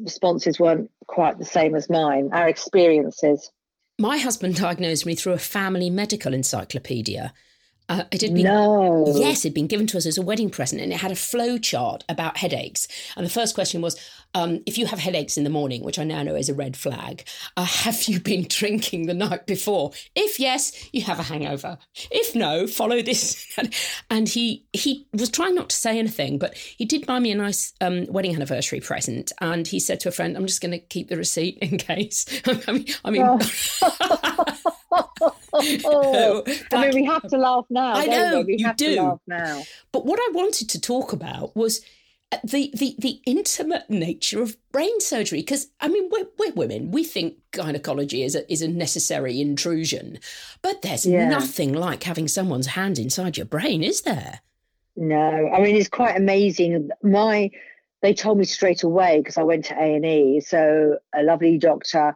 responses 0.00 0.60
weren't 0.60 0.90
quite 1.06 1.38
the 1.38 1.44
same 1.44 1.74
as 1.74 1.90
mine, 1.90 2.30
our 2.32 2.48
experiences. 2.48 3.50
My 3.98 4.18
husband 4.18 4.56
diagnosed 4.56 5.06
me 5.06 5.14
through 5.14 5.32
a 5.32 5.38
family 5.38 5.90
medical 5.90 6.34
encyclopedia. 6.34 7.32
Uh, 7.88 8.02
it 8.10 8.20
had 8.20 8.34
been 8.34 8.44
No. 8.44 9.12
Yes, 9.16 9.44
it'd 9.44 9.54
been 9.54 9.68
given 9.68 9.86
to 9.88 9.98
us 9.98 10.06
as 10.06 10.18
a 10.18 10.22
wedding 10.22 10.50
present, 10.50 10.80
and 10.82 10.92
it 10.92 10.98
had 10.98 11.12
a 11.12 11.16
flow 11.16 11.56
chart 11.56 12.04
about 12.08 12.38
headaches. 12.38 12.88
And 13.16 13.24
the 13.24 13.30
first 13.30 13.54
question 13.54 13.80
was, 13.80 13.96
um, 14.34 14.60
if 14.66 14.76
you 14.76 14.86
have 14.86 14.98
headaches 14.98 15.38
in 15.38 15.44
the 15.44 15.50
morning, 15.50 15.82
which 15.82 15.98
I 15.98 16.04
now 16.04 16.22
know 16.22 16.34
is 16.34 16.48
a 16.48 16.54
red 16.54 16.76
flag, 16.76 17.24
uh, 17.56 17.64
have 17.64 18.04
you 18.04 18.20
been 18.20 18.46
drinking 18.48 19.06
the 19.06 19.14
night 19.14 19.46
before? 19.46 19.92
If 20.14 20.40
yes, 20.40 20.88
you 20.92 21.02
have 21.02 21.18
a 21.18 21.24
hangover. 21.24 21.78
If 22.10 22.34
no, 22.34 22.66
follow 22.66 23.02
this. 23.02 23.46
and 24.10 24.28
he 24.28 24.66
he 24.72 25.06
was 25.12 25.30
trying 25.30 25.54
not 25.54 25.70
to 25.70 25.76
say 25.76 25.98
anything, 25.98 26.38
but 26.38 26.54
he 26.56 26.84
did 26.84 27.06
buy 27.06 27.20
me 27.20 27.30
a 27.30 27.36
nice 27.36 27.72
um, 27.80 28.06
wedding 28.06 28.34
anniversary 28.34 28.80
present. 28.80 29.32
And 29.40 29.66
he 29.66 29.78
said 29.78 30.00
to 30.00 30.08
a 30.08 30.12
friend, 30.12 30.36
"I'm 30.36 30.46
just 30.46 30.60
going 30.60 30.72
to 30.72 30.78
keep 30.78 31.08
the 31.08 31.16
receipt 31.16 31.58
in 31.58 31.78
case." 31.78 32.26
I 32.46 32.72
mean, 32.72 32.86
I 33.04 33.10
mean. 33.10 33.22
Oh, 33.24 34.72
I 35.52 36.80
mean, 36.80 36.94
we 36.94 37.04
have 37.04 37.26
to 37.28 37.36
laugh 37.38 37.66
now. 37.70 37.94
I 37.94 38.06
know, 38.06 38.38
we? 38.40 38.44
We 38.44 38.56
you 38.58 38.66
have 38.66 38.76
do. 38.76 38.94
to 38.96 39.02
laugh 39.02 39.20
now. 39.26 39.62
But 39.92 40.06
what 40.06 40.18
I 40.18 40.30
wanted 40.32 40.68
to 40.70 40.80
talk 40.80 41.12
about 41.12 41.54
was 41.56 41.80
uh, 42.32 42.38
the 42.44 42.70
the 42.74 42.94
the 42.98 43.20
intimate 43.26 43.88
nature 43.88 44.42
of 44.42 44.56
brain 44.72 45.00
surgery. 45.00 45.40
Because 45.40 45.68
I 45.80 45.88
mean, 45.88 46.08
we're, 46.10 46.26
we're 46.38 46.52
women. 46.52 46.90
We 46.90 47.04
think 47.04 47.36
gynecology 47.52 48.22
is 48.22 48.34
a 48.34 48.50
is 48.52 48.62
a 48.62 48.68
necessary 48.68 49.40
intrusion, 49.40 50.18
but 50.62 50.82
there's 50.82 51.06
Yeah. 51.06 51.28
nothing 51.28 51.72
like 51.72 52.02
having 52.04 52.28
someone's 52.28 52.68
hand 52.68 52.98
inside 52.98 53.36
your 53.36 53.46
brain, 53.46 53.82
is 53.82 54.02
there? 54.02 54.40
No, 54.96 55.50
I 55.54 55.60
mean 55.60 55.76
it's 55.76 55.88
quite 55.88 56.16
amazing. 56.16 56.90
My 57.02 57.50
they 58.02 58.12
told 58.14 58.38
me 58.38 58.44
straight 58.44 58.82
away 58.82 59.18
because 59.18 59.38
I 59.38 59.42
went 59.42 59.64
to 59.66 59.74
A 59.74 59.94
and 59.94 60.04
E. 60.04 60.40
So 60.40 60.98
a 61.14 61.22
lovely 61.22 61.58
doctor 61.58 62.14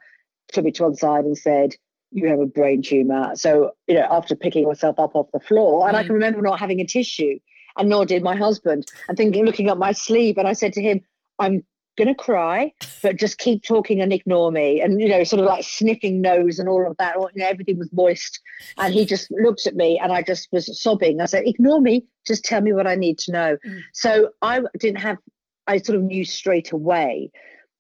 took 0.53 0.65
me 0.65 0.73
to 0.73 0.83
one 0.85 0.95
side 0.97 1.25
and 1.25 1.37
said, 1.39 1.77
"You 2.12 2.29
have 2.29 2.40
a 2.40 2.47
brain 2.47 2.83
tumor." 2.83 3.33
So 3.35 3.73
you 3.87 3.95
know, 3.95 4.07
after 4.11 4.35
picking 4.35 4.67
myself 4.67 4.99
up 4.99 5.14
off 5.14 5.29
the 5.33 5.40
floor, 5.40 5.88
and 5.88 5.97
I 5.97 6.02
Mm. 6.02 6.07
can 6.07 6.14
remember 6.14 6.43
not 6.43 6.59
having 6.59 6.81
a 6.81 6.87
tissue, 6.87 7.38
and 7.76 7.88
nor 7.88 8.05
did 8.07 8.23
my 8.23 8.37
husband. 8.37 8.87
And 9.09 9.17
thinking, 9.17 9.45
looking 9.45 9.69
at 9.69 9.79
my 9.79 9.93
sleeve, 9.93 10.38
and 10.38 10.49
I 10.49 10.52
said 10.52 10.73
to 10.75 10.83
him, 10.83 11.00
"I'm." 11.38 11.64
going 11.99 12.07
to 12.09 12.14
cry, 12.14 12.73
but 13.02 13.17
just 13.17 13.37
keep 13.37 13.62
talking 13.62 14.00
and 14.00 14.11
ignore 14.11 14.50
me. 14.50 14.81
And, 14.81 15.02
you 15.02 15.09
know, 15.09 15.23
sort 15.23 15.40
of 15.40 15.47
like 15.47 15.64
sniffing 15.64 16.23
nose 16.23 16.59
and 16.59 16.67
all 16.67 16.87
of 16.87 16.97
that. 16.97 17.17
All, 17.17 17.29
you 17.35 17.43
know, 17.43 17.49
everything 17.49 17.79
was 17.79 17.93
moist. 17.93 18.40
And 18.79 18.95
he 18.95 19.05
just 19.05 19.31
looked 19.31 19.67
at 19.67 19.75
me 19.75 19.99
and 19.99 20.11
I 20.11 20.23
just 20.23 20.49
was 20.50 20.81
sobbing. 20.81 21.21
I 21.21 21.26
said, 21.26 21.43
ignore 21.47 21.81
me. 21.81 22.07
Just 22.26 22.45
tell 22.45 22.62
me 22.62 22.73
what 22.73 22.87
I 22.87 22.95
need 22.95 23.19
to 23.19 23.33
know. 23.33 23.57
Mm. 23.67 23.81
So 23.93 24.31
I 24.40 24.61
didn't 24.79 25.00
have, 25.00 25.19
I 25.67 25.76
sort 25.79 25.97
of 25.97 26.05
knew 26.05 26.25
straight 26.25 26.73
away. 26.73 27.33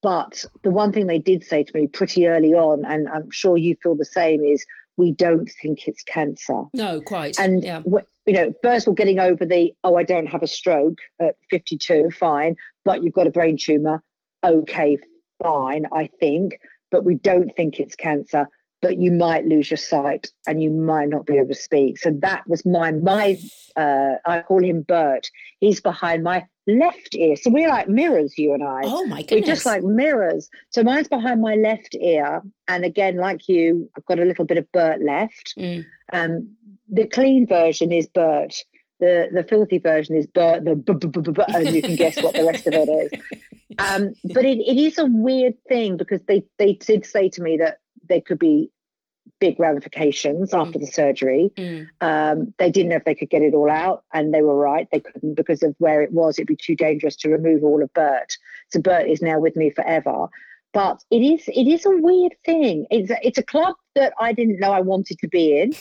But 0.02 0.44
the 0.62 0.70
one 0.70 0.92
thing 0.92 1.06
they 1.06 1.18
did 1.18 1.44
say 1.44 1.62
to 1.62 1.72
me 1.74 1.86
pretty 1.86 2.26
early 2.26 2.54
on, 2.54 2.84
and 2.84 3.08
I'm 3.08 3.30
sure 3.30 3.56
you 3.56 3.76
feel 3.82 3.96
the 3.96 4.04
same, 4.04 4.42
is 4.42 4.64
we 4.96 5.12
don't 5.12 5.50
think 5.62 5.86
it's 5.86 6.02
cancer. 6.02 6.64
No, 6.74 7.00
quite. 7.00 7.38
And 7.38 7.62
yeah 7.62 7.82
you 8.30 8.36
know, 8.36 8.52
first 8.62 8.86
of 8.86 8.90
all, 8.90 8.94
getting 8.94 9.18
over 9.18 9.44
the, 9.44 9.72
oh, 9.82 9.96
I 9.96 10.04
don't 10.04 10.26
have 10.26 10.44
a 10.44 10.46
stroke 10.46 10.98
at 11.20 11.34
52, 11.50 12.10
fine, 12.10 12.54
but 12.84 13.02
you've 13.02 13.12
got 13.12 13.26
a 13.26 13.30
brain 13.30 13.56
tumor. 13.58 14.04
Okay, 14.44 14.98
fine, 15.42 15.86
I 15.92 16.10
think, 16.20 16.60
but 16.92 17.04
we 17.04 17.16
don't 17.16 17.50
think 17.56 17.80
it's 17.80 17.96
cancer, 17.96 18.48
but 18.82 18.98
you 18.98 19.10
might 19.10 19.46
lose 19.46 19.68
your 19.68 19.78
sight 19.78 20.28
and 20.46 20.62
you 20.62 20.70
might 20.70 21.08
not 21.08 21.26
be 21.26 21.38
able 21.38 21.48
to 21.48 21.54
speak. 21.54 21.98
So 21.98 22.12
that 22.20 22.44
was 22.46 22.64
my, 22.64 22.92
my, 22.92 23.36
uh, 23.74 24.14
I 24.24 24.42
call 24.42 24.62
him 24.62 24.82
Bert. 24.82 25.28
He's 25.58 25.80
behind 25.80 26.22
my 26.22 26.46
left 26.78 27.14
ear. 27.14 27.36
So 27.36 27.50
we're 27.50 27.68
like 27.68 27.88
mirrors, 27.88 28.38
you 28.38 28.54
and 28.54 28.62
I. 28.62 28.82
Oh 28.84 29.06
my 29.06 29.22
goodness. 29.22 29.48
We're 29.48 29.54
just 29.54 29.66
like 29.66 29.82
mirrors. 29.82 30.48
So 30.70 30.82
mine's 30.82 31.08
behind 31.08 31.40
my 31.40 31.54
left 31.54 31.94
ear. 31.94 32.42
And 32.68 32.84
again, 32.84 33.16
like 33.16 33.48
you, 33.48 33.90
I've 33.96 34.06
got 34.06 34.18
a 34.18 34.24
little 34.24 34.44
bit 34.44 34.58
of 34.58 34.70
Bert 34.72 35.02
left. 35.02 35.54
Mm. 35.58 35.84
Um, 36.12 36.56
the 36.88 37.06
clean 37.06 37.46
version 37.46 37.92
is 37.92 38.06
Bert. 38.06 38.54
The 38.98 39.28
the 39.32 39.44
filthy 39.44 39.78
version 39.78 40.16
is 40.16 40.26
Bert. 40.26 40.64
The 40.64 40.74
b- 40.74 40.92
b- 40.92 41.08
b- 41.08 41.32
b- 41.32 41.42
and 41.48 41.74
you 41.74 41.82
can 41.82 41.96
guess 41.96 42.22
what 42.22 42.34
the 42.34 42.44
rest 42.44 42.66
of 42.66 42.74
it 42.74 42.88
is. 42.88 43.20
Um, 43.78 44.12
but 44.24 44.44
it, 44.44 44.58
it 44.58 44.76
is 44.76 44.98
a 44.98 45.06
weird 45.06 45.54
thing 45.68 45.96
because 45.96 46.20
they 46.26 46.44
they 46.58 46.74
did 46.74 47.06
say 47.06 47.28
to 47.30 47.42
me 47.42 47.56
that 47.58 47.78
there 48.08 48.20
could 48.20 48.38
be 48.38 48.70
big 49.40 49.58
ramifications 49.58 50.50
mm. 50.50 50.60
after 50.60 50.78
the 50.78 50.86
surgery. 50.86 51.50
Mm. 51.56 51.88
Um, 52.00 52.54
they 52.58 52.70
didn't 52.70 52.90
know 52.90 52.96
if 52.96 53.04
they 53.04 53.14
could 53.14 53.30
get 53.30 53.42
it 53.42 53.54
all 53.54 53.70
out, 53.70 54.04
and 54.12 54.32
they 54.32 54.42
were 54.42 54.56
right. 54.56 54.88
They 54.92 55.00
couldn't 55.00 55.34
because 55.34 55.62
of 55.62 55.74
where 55.78 56.02
it 56.02 56.12
was. 56.12 56.38
It'd 56.38 56.46
be 56.46 56.56
too 56.56 56.76
dangerous 56.76 57.16
to 57.16 57.30
remove 57.30 57.64
all 57.64 57.82
of 57.82 57.92
Bert. 57.94 58.36
So 58.70 58.80
Bert 58.80 59.08
is 59.08 59.22
now 59.22 59.40
with 59.40 59.56
me 59.56 59.70
forever 59.70 60.28
but 60.72 61.02
it 61.10 61.18
is 61.18 61.48
it 61.48 61.66
is 61.66 61.84
a 61.84 61.90
weird 61.90 62.34
thing. 62.44 62.86
It's 62.90 63.10
a, 63.10 63.16
it's 63.26 63.38
a 63.38 63.42
club 63.42 63.74
that 63.94 64.12
I 64.18 64.32
didn't 64.32 64.60
know 64.60 64.72
I 64.72 64.80
wanted 64.80 65.18
to 65.18 65.28
be 65.28 65.58
in, 65.58 65.72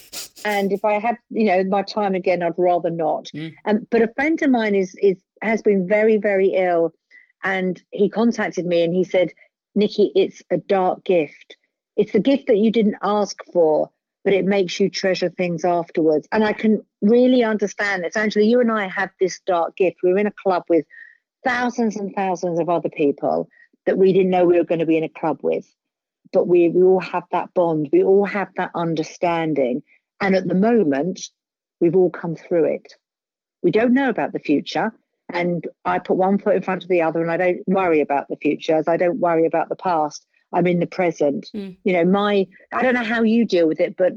and 0.46 0.72
if 0.72 0.84
I 0.84 0.94
had 0.94 1.18
you 1.30 1.46
know 1.46 1.64
my 1.66 1.84
time 1.84 2.16
again, 2.16 2.42
I'd 2.42 2.54
rather 2.58 2.90
not. 2.90 3.26
Mm. 3.36 3.54
Um, 3.66 3.88
but 3.92 4.02
a 4.02 4.14
friend 4.16 4.42
of 4.42 4.50
mine 4.50 4.76
is 4.76 4.96
is 5.02 5.18
has 5.42 5.62
been 5.62 5.88
very 5.88 6.18
very 6.18 6.54
ill, 6.56 6.94
and 7.44 7.82
he 7.92 8.10
contacted 8.10 8.66
me 8.66 8.84
and 8.84 8.94
he 8.94 9.04
said, 9.04 9.32
"Nicki, 9.76 10.12
it's 10.16 10.42
a 10.50 10.58
dark 10.58 11.04
gift. 11.04 11.58
It's 12.00 12.14
the 12.14 12.20
gift 12.20 12.48
that 12.48 12.58
you 12.58 12.72
didn't 12.72 12.98
ask 13.04 13.38
for." 13.54 13.90
But 14.26 14.34
it 14.34 14.46
makes 14.46 14.80
you 14.80 14.90
treasure 14.90 15.30
things 15.30 15.64
afterwards. 15.64 16.28
And 16.34 16.44
I 16.44 16.52
can 16.52 16.86
really 17.02 17.42
understand 17.42 18.04
this. 18.04 18.18
Angela, 18.18 18.46
you 18.46 18.60
and 18.60 18.72
I 18.72 18.88
have 18.88 19.12
this 19.20 19.40
dark 19.46 19.78
gift. 19.78 19.98
We're 20.04 20.18
in 20.18 20.28
a 20.28 20.42
club 20.44 20.64
with 20.68 20.86
thousands 21.44 21.96
and 21.96 22.14
thousands 22.14 22.60
of 22.60 22.70
other 22.70 22.90
people 22.90 23.48
that 23.86 23.98
we 23.98 24.14
didn't 24.14 24.30
know 24.30 24.46
we 24.46 24.58
were 24.58 24.66
going 24.66 24.80
to 24.80 24.86
be 24.86 24.98
in 24.98 25.04
a 25.04 25.10
club 25.10 25.40
with. 25.42 25.66
But 26.32 26.48
we, 26.48 26.70
we 26.70 26.84
all 26.84 27.00
have 27.00 27.24
that 27.32 27.54
bond, 27.54 27.90
we 27.92 28.04
all 28.04 28.26
have 28.26 28.50
that 28.58 28.72
understanding. 28.76 29.82
And 30.22 30.36
at 30.36 30.48
the 30.48 30.56
moment, 30.56 31.22
we've 31.80 31.96
all 31.96 32.12
come 32.12 32.36
through 32.36 32.66
it. 32.66 32.94
We 33.64 33.72
don't 33.72 33.94
know 33.94 34.10
about 34.10 34.34
the 34.34 34.40
future. 34.40 34.92
And 35.32 35.66
I 35.86 36.00
put 36.00 36.18
one 36.18 36.40
foot 36.40 36.56
in 36.56 36.62
front 36.62 36.84
of 36.84 36.90
the 36.90 37.04
other, 37.04 37.22
and 37.22 37.32
I 37.32 37.38
don't 37.38 37.68
worry 37.68 38.02
about 38.02 38.28
the 38.30 38.36
future 38.36 38.76
as 38.76 38.88
I 38.88 38.98
don't 38.98 39.20
worry 39.20 39.46
about 39.46 39.70
the 39.70 39.76
past. 39.76 40.26
I'm 40.54 40.68
in 40.68 40.80
the 40.80 40.88
present. 40.88 41.50
Mm. 41.54 41.78
You 41.84 41.94
know, 41.94 42.06
my, 42.06 42.48
I 42.72 42.82
don't 42.82 42.94
know 42.94 43.04
how 43.04 43.22
you 43.22 43.46
deal 43.46 43.68
with 43.68 43.80
it, 43.80 43.96
but 43.98 44.14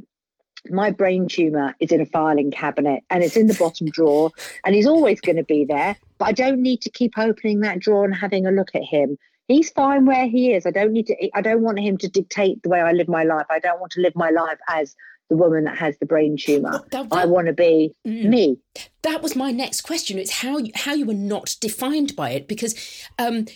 my 0.70 0.90
brain 0.90 1.28
tumor 1.28 1.74
is 1.80 1.90
in 1.90 2.00
a 2.00 2.06
filing 2.06 2.50
cabinet 2.50 3.02
and 3.10 3.24
it's 3.24 3.36
in 3.36 3.48
the 3.48 3.54
bottom 3.54 3.88
drawer 3.88 4.30
and 4.64 4.74
he's 4.74 4.86
always 4.86 5.20
going 5.20 5.34
to 5.34 5.42
be 5.42 5.64
there 5.64 5.96
but 6.18 6.28
i 6.28 6.30
don't 6.30 6.62
need 6.62 6.80
to 6.80 6.88
keep 6.88 7.18
opening 7.18 7.58
that 7.58 7.80
drawer 7.80 8.04
and 8.04 8.14
having 8.14 8.46
a 8.46 8.52
look 8.52 8.72
at 8.72 8.84
him 8.84 9.18
he's 9.48 9.70
fine 9.70 10.06
where 10.06 10.26
he 10.26 10.52
is. 10.52 10.66
I 10.66 10.70
don't 10.70 10.92
need 10.92 11.06
to. 11.06 11.30
I 11.34 11.40
don't 11.40 11.62
want 11.62 11.78
him 11.78 11.98
to 11.98 12.08
dictate 12.08 12.62
the 12.62 12.68
way 12.68 12.80
I 12.80 12.92
live 12.92 13.08
my 13.08 13.24
life. 13.24 13.46
I 13.50 13.58
don't 13.58 13.80
want 13.80 13.92
to 13.92 14.00
live 14.00 14.14
my 14.14 14.30
life 14.30 14.58
as 14.68 14.96
the 15.32 15.38
woman 15.38 15.64
that 15.64 15.78
has 15.78 15.96
the 15.96 16.04
brain 16.04 16.36
tumor. 16.36 16.84
That, 16.90 17.08
that, 17.08 17.16
I 17.16 17.24
want 17.24 17.46
to 17.46 17.54
be 17.54 17.94
mm, 18.06 18.24
me. 18.24 18.58
That 19.00 19.22
was 19.22 19.34
my 19.34 19.50
next 19.50 19.80
question. 19.80 20.18
It's 20.18 20.30
how 20.30 20.58
you, 20.58 20.70
how 20.74 20.92
you 20.92 21.06
were 21.06 21.14
not 21.14 21.56
defined 21.58 22.14
by 22.14 22.30
it 22.30 22.46
because 22.46 22.74
um, 23.18 23.46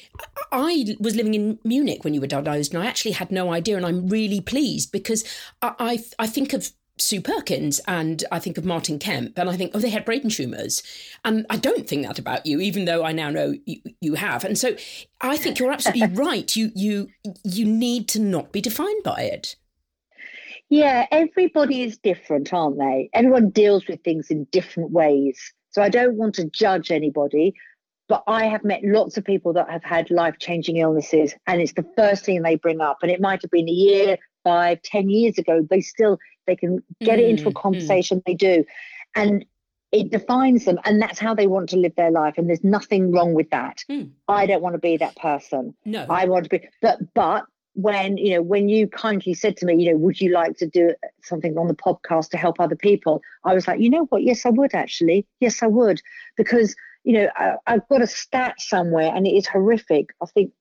I 0.50 0.96
was 0.98 1.14
living 1.14 1.34
in 1.34 1.58
Munich 1.64 2.02
when 2.02 2.14
you 2.14 2.22
were 2.22 2.26
diagnosed, 2.26 2.72
and 2.72 2.82
I 2.82 2.86
actually 2.86 3.12
had 3.12 3.30
no 3.30 3.52
idea. 3.52 3.76
And 3.76 3.84
I'm 3.84 4.08
really 4.08 4.40
pleased 4.40 4.90
because 4.90 5.22
I 5.60 5.74
I, 5.78 6.04
I 6.18 6.26
think 6.26 6.54
of 6.54 6.72
Sue 6.98 7.20
Perkins 7.20 7.78
and 7.86 8.24
I 8.32 8.38
think 8.38 8.56
of 8.56 8.64
Martin 8.64 8.98
Kemp 8.98 9.38
and 9.38 9.50
I 9.50 9.56
think, 9.56 9.72
oh, 9.74 9.78
they 9.78 9.90
had 9.90 10.06
brain 10.06 10.30
tumours. 10.30 10.82
And 11.26 11.44
I 11.50 11.58
don't 11.58 11.86
think 11.86 12.06
that 12.06 12.18
about 12.18 12.46
you, 12.46 12.58
even 12.60 12.86
though 12.86 13.04
I 13.04 13.12
now 13.12 13.28
know 13.28 13.54
you, 13.66 13.82
you 14.00 14.14
have. 14.14 14.44
And 14.44 14.56
so 14.56 14.76
I 15.20 15.36
think 15.36 15.58
you're 15.58 15.72
absolutely 15.72 16.06
right. 16.16 16.56
You 16.56 16.72
you 16.74 17.08
you 17.44 17.66
need 17.66 18.08
to 18.08 18.18
not 18.18 18.50
be 18.50 18.62
defined 18.62 19.02
by 19.04 19.22
it. 19.22 19.56
Yeah, 20.68 21.06
everybody 21.10 21.82
is 21.82 21.98
different, 21.98 22.52
aren't 22.52 22.78
they? 22.78 23.08
Everyone 23.12 23.50
deals 23.50 23.86
with 23.86 24.02
things 24.02 24.30
in 24.30 24.44
different 24.50 24.90
ways. 24.90 25.52
So 25.70 25.82
I 25.82 25.88
don't 25.88 26.16
want 26.16 26.34
to 26.36 26.46
judge 26.46 26.90
anybody, 26.90 27.54
but 28.08 28.24
I 28.26 28.46
have 28.46 28.64
met 28.64 28.80
lots 28.82 29.16
of 29.16 29.24
people 29.24 29.52
that 29.54 29.70
have 29.70 29.84
had 29.84 30.10
life 30.10 30.36
changing 30.38 30.76
illnesses, 30.76 31.34
and 31.46 31.60
it's 31.60 31.74
the 31.74 31.86
first 31.96 32.24
thing 32.24 32.42
they 32.42 32.56
bring 32.56 32.80
up. 32.80 32.98
And 33.02 33.10
it 33.10 33.20
might 33.20 33.42
have 33.42 33.50
been 33.50 33.68
a 33.68 33.72
year, 33.72 34.16
five, 34.42 34.80
ten 34.82 35.08
years 35.08 35.38
ago. 35.38 35.66
They 35.68 35.80
still 35.80 36.18
they 36.46 36.56
can 36.56 36.82
get 37.00 37.18
mm, 37.18 37.22
it 37.22 37.28
into 37.28 37.44
a 37.44 37.46
mm, 37.46 37.52
mm. 37.52 37.62
conversation. 37.62 38.18
Mm. 38.18 38.22
They 38.26 38.34
do, 38.34 38.64
and 39.14 39.44
it 39.92 40.10
defines 40.10 40.64
them, 40.64 40.78
and 40.84 41.00
that's 41.00 41.18
how 41.18 41.34
they 41.34 41.46
want 41.46 41.68
to 41.70 41.76
live 41.76 41.94
their 41.96 42.10
life. 42.10 42.34
And 42.38 42.48
there's 42.48 42.64
nothing 42.64 43.12
wrong 43.12 43.34
with 43.34 43.50
that. 43.50 43.84
Mm. 43.90 44.10
I 44.28 44.46
don't 44.46 44.62
want 44.62 44.74
to 44.74 44.80
be 44.80 44.96
that 44.96 45.16
person. 45.16 45.74
No, 45.84 46.06
I 46.08 46.26
want 46.26 46.44
to 46.44 46.50
be. 46.50 46.68
But 46.80 47.12
but 47.14 47.44
when 47.76 48.16
you 48.16 48.34
know 48.34 48.42
when 48.42 48.70
you 48.70 48.88
kindly 48.88 49.34
said 49.34 49.56
to 49.58 49.66
me, 49.66 49.76
you 49.76 49.92
know, 49.92 49.98
would 49.98 50.18
you 50.18 50.32
like 50.32 50.56
to 50.56 50.66
do 50.66 50.94
something 51.22 51.56
on 51.58 51.68
the 51.68 51.74
podcast 51.74 52.30
to 52.30 52.38
help 52.38 52.58
other 52.58 52.74
people? 52.74 53.20
I 53.44 53.54
was 53.54 53.68
like, 53.68 53.80
you 53.80 53.90
know 53.90 54.06
what? 54.06 54.22
Yes, 54.22 54.46
I 54.46 54.50
would 54.50 54.74
actually. 54.74 55.26
Yes, 55.40 55.62
I 55.62 55.66
would 55.66 56.00
because 56.36 56.74
you 57.04 57.12
know 57.12 57.28
I, 57.36 57.56
I've 57.66 57.86
got 57.88 58.00
a 58.00 58.06
stat 58.06 58.54
somewhere, 58.58 59.12
and 59.14 59.26
it 59.26 59.34
is 59.34 59.46
horrific. 59.46 60.10
I 60.22 60.26
think 60.26 60.52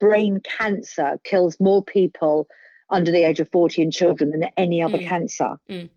brain 0.00 0.40
cancer 0.40 1.20
kills 1.22 1.58
more 1.60 1.82
people 1.82 2.48
under 2.90 3.12
the 3.12 3.22
age 3.22 3.38
of 3.38 3.48
40 3.50 3.82
in 3.82 3.90
children 3.92 4.30
than 4.30 4.44
any 4.56 4.82
other 4.82 4.98
mm. 4.98 5.08
cancer. 5.08 5.56
Mm. 5.70 5.88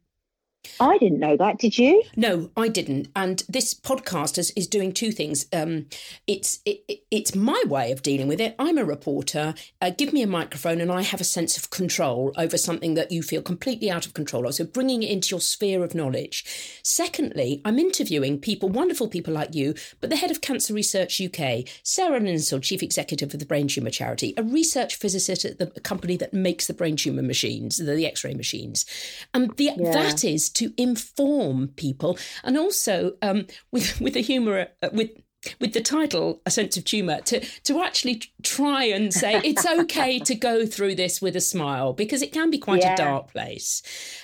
I 0.79 0.97
didn't 0.97 1.19
know 1.19 1.37
that. 1.37 1.59
Did 1.59 1.77
you? 1.77 2.03
No, 2.15 2.49
I 2.55 2.67
didn't. 2.67 3.09
And 3.15 3.43
this 3.49 3.73
podcast 3.73 4.37
is, 4.37 4.51
is 4.51 4.67
doing 4.67 4.93
two 4.93 5.11
things. 5.11 5.45
Um, 5.53 5.87
it's 6.25 6.59
it, 6.65 7.01
it's 7.11 7.35
my 7.35 7.61
way 7.67 7.91
of 7.91 8.01
dealing 8.01 8.27
with 8.27 8.41
it. 8.41 8.55
I'm 8.59 8.77
a 8.77 8.85
reporter. 8.85 9.53
Uh, 9.81 9.91
give 9.91 10.13
me 10.13 10.21
a 10.21 10.27
microphone, 10.27 10.81
and 10.81 10.91
I 10.91 11.01
have 11.01 11.21
a 11.21 11.25
sense 11.25 11.57
of 11.57 11.69
control 11.69 12.33
over 12.37 12.57
something 12.57 12.93
that 12.95 13.11
you 13.11 13.21
feel 13.21 13.41
completely 13.41 13.89
out 13.89 14.05
of 14.05 14.13
control 14.13 14.47
of. 14.47 14.55
So 14.55 14.65
bringing 14.65 15.03
it 15.03 15.11
into 15.11 15.31
your 15.31 15.41
sphere 15.41 15.83
of 15.83 15.95
knowledge. 15.95 16.45
Secondly, 16.83 17.61
I'm 17.65 17.79
interviewing 17.79 18.39
people, 18.39 18.69
wonderful 18.69 19.07
people 19.07 19.33
like 19.33 19.55
you, 19.55 19.73
but 20.01 20.09
the 20.09 20.15
head 20.15 20.31
of 20.31 20.41
Cancer 20.41 20.73
Research 20.73 21.21
UK, 21.21 21.67
Sarah 21.83 22.19
Lindsell, 22.19 22.61
chief 22.61 22.83
executive 22.83 23.33
of 23.33 23.39
the 23.39 23.45
Brain 23.45 23.67
Tumour 23.67 23.91
Charity, 23.91 24.33
a 24.37 24.43
research 24.43 24.95
physicist 24.95 25.45
at 25.45 25.57
the 25.59 25.67
company 25.81 26.17
that 26.17 26.33
makes 26.33 26.67
the 26.67 26.73
brain 26.73 26.95
tumour 26.95 27.23
machines, 27.23 27.77
the, 27.77 27.95
the 27.95 28.05
X-ray 28.05 28.33
machines, 28.33 28.85
and 29.33 29.55
the, 29.57 29.71
yeah. 29.77 29.91
that 29.91 30.23
is 30.23 30.49
to 30.57 30.73
inform 30.77 31.69
people, 31.69 32.17
and 32.43 32.57
also 32.57 33.13
um, 33.21 33.47
with 33.71 33.99
with 34.01 34.13
the 34.13 34.21
humour 34.21 34.67
uh, 34.83 34.89
with 34.93 35.11
with 35.59 35.73
the 35.73 35.81
title 35.81 36.41
a 36.45 36.51
sense 36.51 36.77
of 36.77 36.87
humor 36.87 37.21
to 37.21 37.39
to 37.63 37.81
actually 37.81 38.21
try 38.43 38.83
and 38.83 39.13
say 39.13 39.41
it's 39.43 39.65
okay 39.65 40.19
to 40.19 40.35
go 40.35 40.65
through 40.65 40.95
this 40.95 41.21
with 41.21 41.35
a 41.35 41.41
smile 41.41 41.93
because 41.93 42.21
it 42.21 42.31
can 42.31 42.49
be 42.49 42.57
quite 42.57 42.81
yeah. 42.81 42.93
a 42.93 42.97
dark 42.97 43.31
place. 43.31 43.81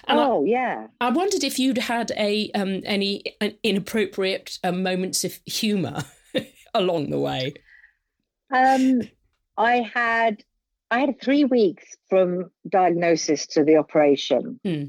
And 0.08 0.20
oh 0.20 0.44
I, 0.44 0.50
yeah. 0.50 0.88
I 1.00 1.10
wondered 1.10 1.44
if 1.44 1.60
you'd 1.60 1.78
had 1.78 2.12
a 2.18 2.52
um, 2.52 2.82
any 2.86 3.24
inappropriate 3.64 4.60
uh, 4.64 4.72
moments 4.72 5.24
of 5.24 5.40
humor 5.46 6.04
along 6.74 7.10
the 7.10 7.20
way. 7.20 7.54
Um 8.54 9.02
i 9.56 9.88
had 9.94 10.44
i 10.90 11.00
had 11.00 11.22
three 11.22 11.46
weeks 11.46 11.86
from 12.10 12.50
diagnosis 12.68 13.48
to 13.48 13.64
the 13.64 13.78
operation. 13.78 14.60
Hmm. 14.64 14.84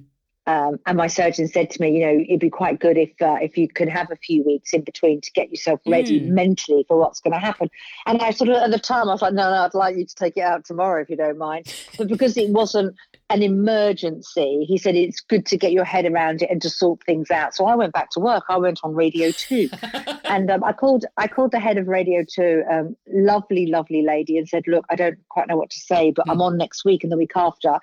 Um, 0.47 0.79
and 0.87 0.99
my 0.99 1.07
surgeon 1.07 1.49
said 1.49 1.71
to 1.71 1.81
me, 1.81 1.99
you 1.99 2.07
know, 2.07 2.25
it'd 2.29 2.41
be 2.41 2.51
quite 2.51 2.79
good 2.79 2.99
if 2.99 3.11
uh, 3.23 3.39
if 3.41 3.57
you 3.57 3.69
could 3.69 3.89
have 3.89 4.11
a 4.11 4.17
few 4.17 4.43
weeks 4.43 4.75
in 4.75 4.83
between 4.83 5.21
to 5.23 5.33
get 5.33 5.51
yourself 5.51 5.81
ready 5.87 6.21
mm. 6.21 6.29
mentally 6.29 6.85
for 6.87 6.99
what's 6.99 7.21
going 7.21 7.33
to 7.33 7.39
happen. 7.39 7.71
And 8.07 8.21
I 8.21 8.31
sort 8.31 8.51
of 8.51 8.57
at 8.57 8.71
the 8.71 8.79
time 8.79 9.09
I 9.09 9.13
was 9.13 9.23
like, 9.23 9.33
no, 9.33 9.51
no, 9.51 9.63
I'd 9.63 9.75
like 9.75 9.97
you 9.97 10.05
to 10.05 10.15
take 10.15 10.37
it 10.37 10.43
out 10.43 10.65
tomorrow 10.65 11.01
if 11.01 11.09
you 11.09 11.17
don't 11.17 11.39
mind. 11.39 11.73
But 11.97 12.09
because 12.09 12.37
it 12.37 12.51
wasn't 12.51 12.95
an 13.31 13.43
emergency. 13.43 14.65
He 14.69 14.77
said 14.77 14.95
it's 14.95 15.21
good 15.21 15.47
to 15.47 15.57
get 15.57 15.73
your 15.73 15.85
head 15.85 16.05
around 16.05 16.43
it 16.43 16.51
and 16.51 16.61
to 16.63 16.71
sort 16.71 17.03
things 17.05 17.31
out. 17.31 17.55
So 17.55 17.67
I 17.67 17.75
went 17.75 17.93
back 17.93 18.11
to 18.11 18.21
work. 18.21 18.45
I 18.49 18.59
went 18.59 18.81
on 18.85 18.95
Radio 18.95 19.31
Two, 19.31 19.69
and 20.25 20.51
um, 20.51 20.63
I 20.63 20.73
called. 20.73 21.05
I 21.17 21.27
called 21.27 21.53
the 21.53 21.61
head 21.61 21.79
of 21.79 21.89
Radio 21.89 22.25
Two, 22.25 22.63
um, 22.71 22.97
lovely, 23.09 23.67
lovely 23.67 24.03
lady, 24.03 24.37
and 24.37 24.49
said, 24.49 24.65
"Look, 24.67 24.85
I 24.91 24.97
don't 24.97 25.19
quite 25.31 25.49
know 25.49 25.57
what 25.57 25.71
to 25.71 25.81
say, 25.81 26.11
but 26.11 26.29
I'm 26.29 26.39
mm. 26.39 26.43
on 26.43 26.59
next 26.59 26.85
week 26.85 27.03
and 27.03 27.11
the 27.11 27.17
week 27.17 27.33
after. 27.35 27.79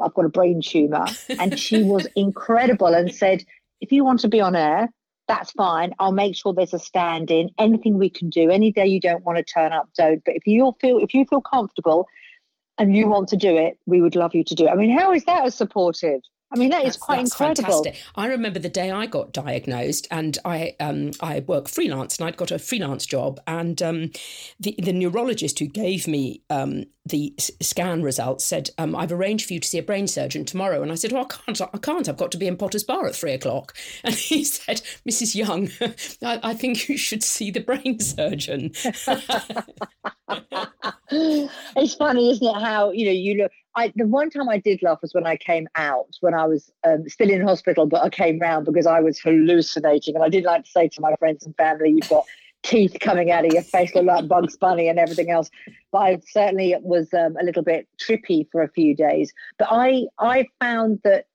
I've 0.00 0.14
got 0.14 0.24
a 0.24 0.30
brain 0.30 0.60
tumor." 0.62 1.06
And 1.38 1.58
she 1.58 1.82
was 1.82 2.06
incredible 2.16 2.88
and 2.88 3.14
said, 3.14 3.44
"If 3.80 3.92
you 3.92 4.04
want 4.04 4.20
to 4.20 4.28
be 4.28 4.40
on 4.40 4.56
air." 4.56 4.88
That's 5.28 5.52
fine. 5.52 5.94
I'll 6.00 6.10
make 6.10 6.34
sure 6.34 6.52
there's 6.52 6.74
a 6.74 6.78
stand 6.80 7.30
in. 7.30 7.50
Anything 7.56 7.98
we 7.98 8.10
can 8.10 8.30
do. 8.30 8.50
Any 8.50 8.72
day 8.72 8.86
you 8.86 8.98
don't 8.98 9.24
want 9.24 9.38
to 9.38 9.44
turn 9.44 9.72
up, 9.72 9.88
don't. 9.96 10.20
But 10.24 10.34
if 10.34 10.44
you 10.44 10.74
feel 10.80 10.98
if 10.98 11.14
you 11.14 11.24
feel 11.24 11.40
comfortable 11.40 12.08
and 12.78 12.96
you 12.96 13.06
want 13.06 13.28
to 13.28 13.36
do 13.36 13.56
it, 13.56 13.78
we 13.86 14.00
would 14.00 14.16
love 14.16 14.34
you 14.34 14.42
to 14.42 14.54
do 14.56 14.66
it. 14.66 14.70
I 14.70 14.74
mean, 14.74 14.90
how 14.90 15.12
is 15.12 15.24
that 15.26 15.44
as 15.44 15.54
supportive? 15.54 16.20
I 16.52 16.58
mean, 16.58 16.70
that 16.70 16.82
that's, 16.82 16.96
is 16.96 17.02
quite 17.02 17.20
incredible. 17.20 17.84
Fantastic. 17.84 18.02
I 18.16 18.26
remember 18.26 18.58
the 18.58 18.68
day 18.68 18.90
I 18.90 19.06
got 19.06 19.32
diagnosed, 19.32 20.08
and 20.10 20.36
I 20.44 20.74
um, 20.80 21.12
I 21.20 21.40
work 21.40 21.68
freelance, 21.68 22.18
and 22.18 22.26
I'd 22.26 22.36
got 22.36 22.50
a 22.50 22.58
freelance 22.58 23.06
job, 23.06 23.38
and 23.46 23.80
um, 23.80 24.10
the 24.58 24.74
the 24.78 24.92
neurologist 24.92 25.60
who 25.60 25.66
gave 25.66 26.08
me 26.08 26.42
um, 26.50 26.84
the 27.06 27.34
scan 27.38 28.02
results 28.02 28.44
said, 28.44 28.70
um, 28.76 28.94
"I've 28.94 29.12
arranged 29.12 29.46
for 29.46 29.54
you 29.54 29.60
to 29.60 29.68
see 29.68 29.78
a 29.78 29.82
brain 29.82 30.06
surgeon 30.06 30.44
tomorrow," 30.44 30.82
and 30.82 30.92
I 30.92 30.96
said, 30.96 31.12
"Well, 31.12 31.24
I 31.24 31.34
can't. 31.34 31.60
I 31.60 31.78
can't. 31.78 32.08
I've 32.08 32.18
got 32.18 32.30
to 32.32 32.38
be 32.38 32.46
in 32.46 32.56
Potters 32.56 32.84
Bar 32.84 33.06
at 33.06 33.14
three 33.14 33.32
o'clock." 33.32 33.74
And 34.04 34.14
he 34.14 34.44
said, 34.44 34.82
"Mrs. 35.08 35.34
Young, 35.34 35.70
I, 36.22 36.50
I 36.50 36.54
think 36.54 36.88
you 36.88 36.98
should 36.98 37.22
see 37.22 37.50
the 37.50 37.60
brain 37.60 38.00
surgeon." 38.00 38.72
it's 41.10 41.94
funny, 41.94 42.30
isn't 42.30 42.46
it? 42.46 42.60
How 42.60 42.90
you 42.90 43.06
know 43.06 43.12
you 43.12 43.34
look. 43.42 43.52
I 43.76 43.92
the 43.96 44.06
one 44.06 44.30
time 44.30 44.48
I 44.48 44.58
did 44.58 44.82
laugh 44.82 45.00
was 45.00 45.14
when 45.14 45.26
I 45.26 45.36
came 45.36 45.68
out 45.76 46.16
when 46.20 46.34
I 46.34 46.46
was 46.46 46.70
um, 46.86 47.08
still 47.08 47.30
in 47.30 47.40
hospital, 47.40 47.86
but 47.86 48.02
I 48.02 48.10
came 48.10 48.38
round 48.38 48.66
because 48.66 48.86
I 48.86 49.00
was 49.00 49.18
hallucinating, 49.18 50.16
and 50.16 50.24
I 50.24 50.28
did 50.28 50.44
like 50.44 50.64
to 50.64 50.70
say 50.70 50.88
to 50.88 51.00
my 51.00 51.14
friends 51.16 51.46
and 51.46 51.56
family, 51.56 51.90
"You've 51.90 52.08
got 52.10 52.26
teeth 52.62 52.96
coming 53.00 53.30
out 53.30 53.44
of 53.44 53.52
your 53.52 53.62
face, 53.62 53.94
look 53.94 54.04
like 54.04 54.28
Bugs 54.28 54.56
Bunny 54.56 54.88
and 54.88 54.98
everything 54.98 55.30
else." 55.30 55.50
But 55.92 55.98
I 55.98 56.20
certainly 56.26 56.72
it 56.72 56.82
was 56.82 57.12
um, 57.14 57.36
a 57.40 57.44
little 57.44 57.62
bit 57.62 57.88
trippy 58.00 58.46
for 58.50 58.62
a 58.62 58.68
few 58.68 58.94
days. 58.94 59.32
But 59.58 59.68
I 59.70 60.06
I 60.18 60.46
found 60.60 61.00
that 61.04 61.26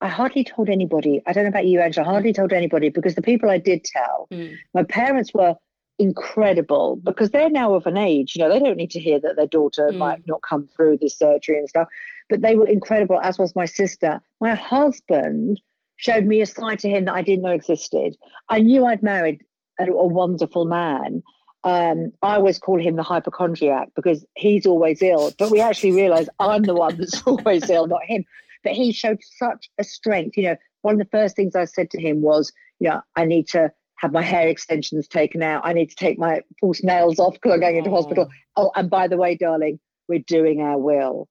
I 0.00 0.08
hardly 0.08 0.44
told 0.44 0.68
anybody. 0.68 1.22
I 1.26 1.32
don't 1.32 1.44
know 1.44 1.48
about 1.48 1.66
you, 1.66 1.80
Angela. 1.80 2.06
I 2.06 2.10
hardly 2.10 2.32
told 2.32 2.52
anybody 2.52 2.90
because 2.90 3.14
the 3.14 3.22
people 3.22 3.48
I 3.48 3.58
did 3.58 3.84
tell, 3.84 4.28
mm. 4.30 4.54
my 4.74 4.82
parents 4.82 5.32
were 5.32 5.56
incredible 5.98 6.96
because 6.96 7.30
they're 7.30 7.50
now 7.50 7.74
of 7.74 7.86
an 7.86 7.96
age, 7.96 8.34
you 8.34 8.42
know, 8.42 8.48
they 8.48 8.58
don't 8.58 8.76
need 8.76 8.90
to 8.90 9.00
hear 9.00 9.20
that 9.20 9.36
their 9.36 9.46
daughter 9.46 9.90
mm. 9.90 9.96
might 9.96 10.26
not 10.26 10.42
come 10.42 10.68
through 10.76 10.98
this 10.98 11.16
surgery 11.16 11.58
and 11.58 11.68
stuff. 11.68 11.88
But 12.28 12.42
they 12.42 12.56
were 12.56 12.66
incredible, 12.66 13.20
as 13.22 13.38
was 13.38 13.54
my 13.54 13.66
sister. 13.66 14.20
My 14.40 14.54
husband 14.54 15.60
showed 15.96 16.26
me 16.26 16.40
a 16.40 16.46
side 16.46 16.80
to 16.80 16.88
him 16.88 17.04
that 17.04 17.14
I 17.14 17.22
didn't 17.22 17.42
know 17.42 17.50
existed. 17.50 18.16
I 18.48 18.60
knew 18.60 18.84
I'd 18.84 19.02
married 19.02 19.42
a, 19.78 19.84
a 19.84 20.06
wonderful 20.06 20.64
man. 20.64 21.22
Um, 21.64 22.12
I 22.22 22.36
always 22.36 22.58
call 22.58 22.78
him 22.78 22.96
the 22.96 23.02
hypochondriac 23.02 23.88
because 23.96 24.24
he's 24.36 24.66
always 24.66 25.00
ill, 25.00 25.32
but 25.38 25.50
we 25.50 25.60
actually 25.60 25.92
realize 25.92 26.28
I'm 26.38 26.62
the 26.62 26.74
one 26.74 26.98
that's 26.98 27.22
always 27.26 27.68
ill, 27.70 27.86
not 27.86 28.04
him. 28.04 28.24
But 28.62 28.72
he 28.72 28.92
showed 28.92 29.20
such 29.22 29.70
a 29.78 29.84
strength. 29.84 30.36
You 30.36 30.44
know, 30.44 30.56
one 30.82 30.94
of 30.94 30.98
the 30.98 31.10
first 31.10 31.36
things 31.36 31.56
I 31.56 31.64
said 31.64 31.90
to 31.90 32.00
him 32.00 32.20
was, 32.20 32.52
you 32.80 32.90
know, 32.90 33.00
I 33.16 33.24
need 33.24 33.48
to 33.48 33.72
have 33.96 34.12
my 34.12 34.22
hair 34.22 34.48
extensions 34.48 35.08
taken 35.08 35.42
out. 35.42 35.62
I 35.64 35.72
need 35.72 35.90
to 35.90 35.96
take 35.96 36.18
my 36.18 36.42
false 36.60 36.82
nails 36.82 37.18
off 37.18 37.34
because 37.34 37.52
I'm 37.52 37.60
going 37.60 37.76
into 37.76 37.90
oh. 37.90 37.94
hospital. 37.94 38.30
Oh, 38.56 38.70
and 38.74 38.90
by 38.90 39.08
the 39.08 39.16
way, 39.16 39.34
darling, 39.34 39.80
we're 40.08 40.18
doing 40.18 40.60
our 40.60 40.78
will. 40.78 41.28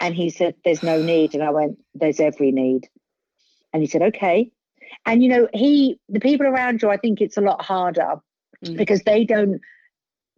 And 0.00 0.14
he 0.14 0.30
said, 0.30 0.54
There's 0.64 0.82
no 0.82 1.02
need. 1.02 1.34
And 1.34 1.42
I 1.42 1.50
went, 1.50 1.78
There's 1.94 2.20
every 2.20 2.52
need. 2.52 2.88
And 3.72 3.82
he 3.82 3.88
said, 3.88 4.02
Okay. 4.02 4.50
And 5.06 5.22
you 5.22 5.28
know, 5.28 5.48
he 5.52 5.98
the 6.08 6.20
people 6.20 6.46
around 6.46 6.82
you, 6.82 6.90
I 6.90 6.96
think 6.96 7.20
it's 7.20 7.36
a 7.36 7.42
lot 7.42 7.62
harder 7.62 8.16
mm. 8.64 8.76
because 8.76 9.02
they 9.02 9.24
don't 9.24 9.60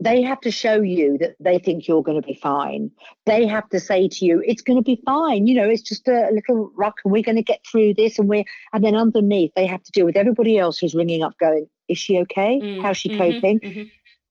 they 0.01 0.23
have 0.23 0.41
to 0.41 0.51
show 0.51 0.81
you 0.81 1.19
that 1.19 1.37
they 1.41 1.59
think 1.59 1.87
you're 1.87 2.03
going 2.03 2.21
to 2.21 2.27
be 2.27 2.35
fine. 2.35 2.91
They 3.27 3.47
have 3.47 3.69
to 3.69 3.79
say 3.79 4.09
to 4.09 4.25
you, 4.25 4.43
it's 4.45 4.63
going 4.63 4.79
to 4.79 4.83
be 4.83 5.01
fine. 5.05 5.47
You 5.47 5.55
know, 5.55 5.69
it's 5.69 5.83
just 5.83 6.09
a 6.09 6.31
little 6.33 6.73
rock 6.75 7.01
and 7.05 7.13
we're 7.13 7.23
going 7.23 7.37
to 7.37 7.43
get 7.43 7.61
through 7.71 7.95
this. 7.95 8.19
And 8.19 8.27
we're, 8.27 8.45
and 8.73 8.83
then 8.83 8.97
underneath, 8.97 9.53
they 9.55 9.67
have 9.67 9.83
to 9.83 9.93
deal 9.93 10.07
with 10.07 10.17
everybody 10.17 10.59
else 10.59 10.79
who's 10.79 10.95
ringing 10.95 11.23
up 11.23 11.37
going, 11.39 11.67
is 11.89 11.99
she 11.99 12.19
okay? 12.21 12.59
Mm, 12.63 12.83
How's 12.83 12.97
she 12.97 13.11
mm-hmm, 13.11 13.19
coping? 13.19 13.61
Mm-hmm. 13.61 13.83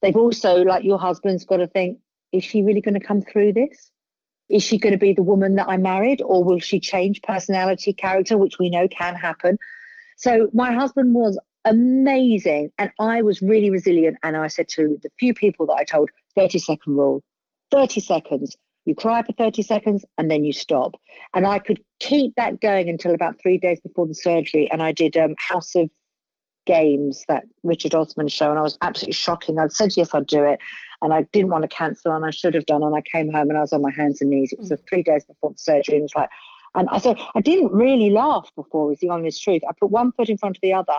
They've 0.01 0.15
also, 0.15 0.63
like 0.63 0.83
your 0.83 0.97
husband's 0.97 1.45
got 1.45 1.57
to 1.57 1.67
think, 1.67 1.99
is 2.31 2.43
she 2.43 2.63
really 2.63 2.81
going 2.81 2.99
to 2.99 3.05
come 3.05 3.21
through 3.21 3.53
this? 3.53 3.91
Is 4.49 4.63
she 4.63 4.79
going 4.79 4.93
to 4.93 4.99
be 4.99 5.13
the 5.13 5.21
woman 5.21 5.55
that 5.55 5.69
I 5.69 5.77
married 5.77 6.23
or 6.23 6.43
will 6.43 6.59
she 6.59 6.79
change 6.79 7.21
personality, 7.21 7.93
character, 7.93 8.39
which 8.39 8.57
we 8.57 8.71
know 8.71 8.87
can 8.87 9.13
happen? 9.13 9.59
So 10.19 10.49
my 10.53 10.73
husband 10.73 11.13
was 11.15 11.39
amazing. 11.65 12.71
And 12.77 12.91
I 12.99 13.21
was 13.21 13.41
really 13.41 13.69
resilient. 13.69 14.17
And 14.21 14.35
I 14.35 14.47
said 14.47 14.67
to 14.69 14.99
the 15.01 15.09
few 15.17 15.33
people 15.33 15.65
that 15.67 15.73
I 15.73 15.83
told, 15.85 16.09
30 16.35 16.59
second 16.59 16.95
rule, 16.95 17.23
30 17.71 18.01
seconds. 18.01 18.55
You 18.85 18.95
cry 18.95 19.21
for 19.23 19.33
30 19.33 19.61
seconds 19.61 20.05
and 20.17 20.29
then 20.29 20.43
you 20.43 20.51
stop. 20.51 20.95
And 21.33 21.45
I 21.45 21.59
could 21.59 21.81
keep 21.99 22.33
that 22.35 22.59
going 22.59 22.89
until 22.89 23.13
about 23.13 23.39
three 23.41 23.57
days 23.57 23.79
before 23.79 24.07
the 24.07 24.15
surgery. 24.15 24.69
And 24.71 24.81
I 24.81 24.91
did 24.91 25.15
um, 25.15 25.35
House 25.37 25.75
of 25.75 25.89
Games, 26.65 27.23
that 27.27 27.43
Richard 27.63 27.93
Osman 27.93 28.27
show. 28.27 28.49
And 28.49 28.59
I 28.59 28.63
was 28.63 28.77
absolutely 28.81 29.13
shocking. 29.13 29.57
I 29.57 29.67
said, 29.67 29.95
yes, 29.95 30.09
I'd 30.13 30.27
do 30.27 30.43
it. 30.43 30.59
And 31.01 31.13
I 31.13 31.23
didn't 31.31 31.49
want 31.49 31.61
to 31.61 31.69
cancel, 31.69 32.11
and 32.13 32.25
I 32.25 32.31
should 32.31 32.53
have 32.55 32.65
done. 32.65 32.83
And 32.83 32.93
I 32.93 33.01
came 33.01 33.31
home 33.31 33.49
and 33.49 33.57
I 33.57 33.61
was 33.61 33.71
on 33.71 33.81
my 33.81 33.91
hands 33.91 34.19
and 34.19 34.29
knees. 34.29 34.51
It 34.51 34.59
was 34.59 34.69
mm. 34.69 34.79
three 34.89 35.01
days 35.01 35.23
before 35.23 35.51
the 35.51 35.57
surgery. 35.57 35.95
And 35.95 36.01
it 36.01 36.03
was 36.03 36.15
like, 36.15 36.29
and 36.75 36.87
I 36.89 36.99
said, 36.99 37.17
I 37.35 37.41
didn't 37.41 37.71
really 37.71 38.09
laugh 38.09 38.51
before, 38.55 38.91
is 38.91 38.99
the 38.99 39.09
honest 39.09 39.41
truth. 39.43 39.61
I 39.67 39.71
put 39.79 39.91
one 39.91 40.11
foot 40.11 40.29
in 40.29 40.37
front 40.37 40.57
of 40.57 40.61
the 40.61 40.73
other 40.73 40.93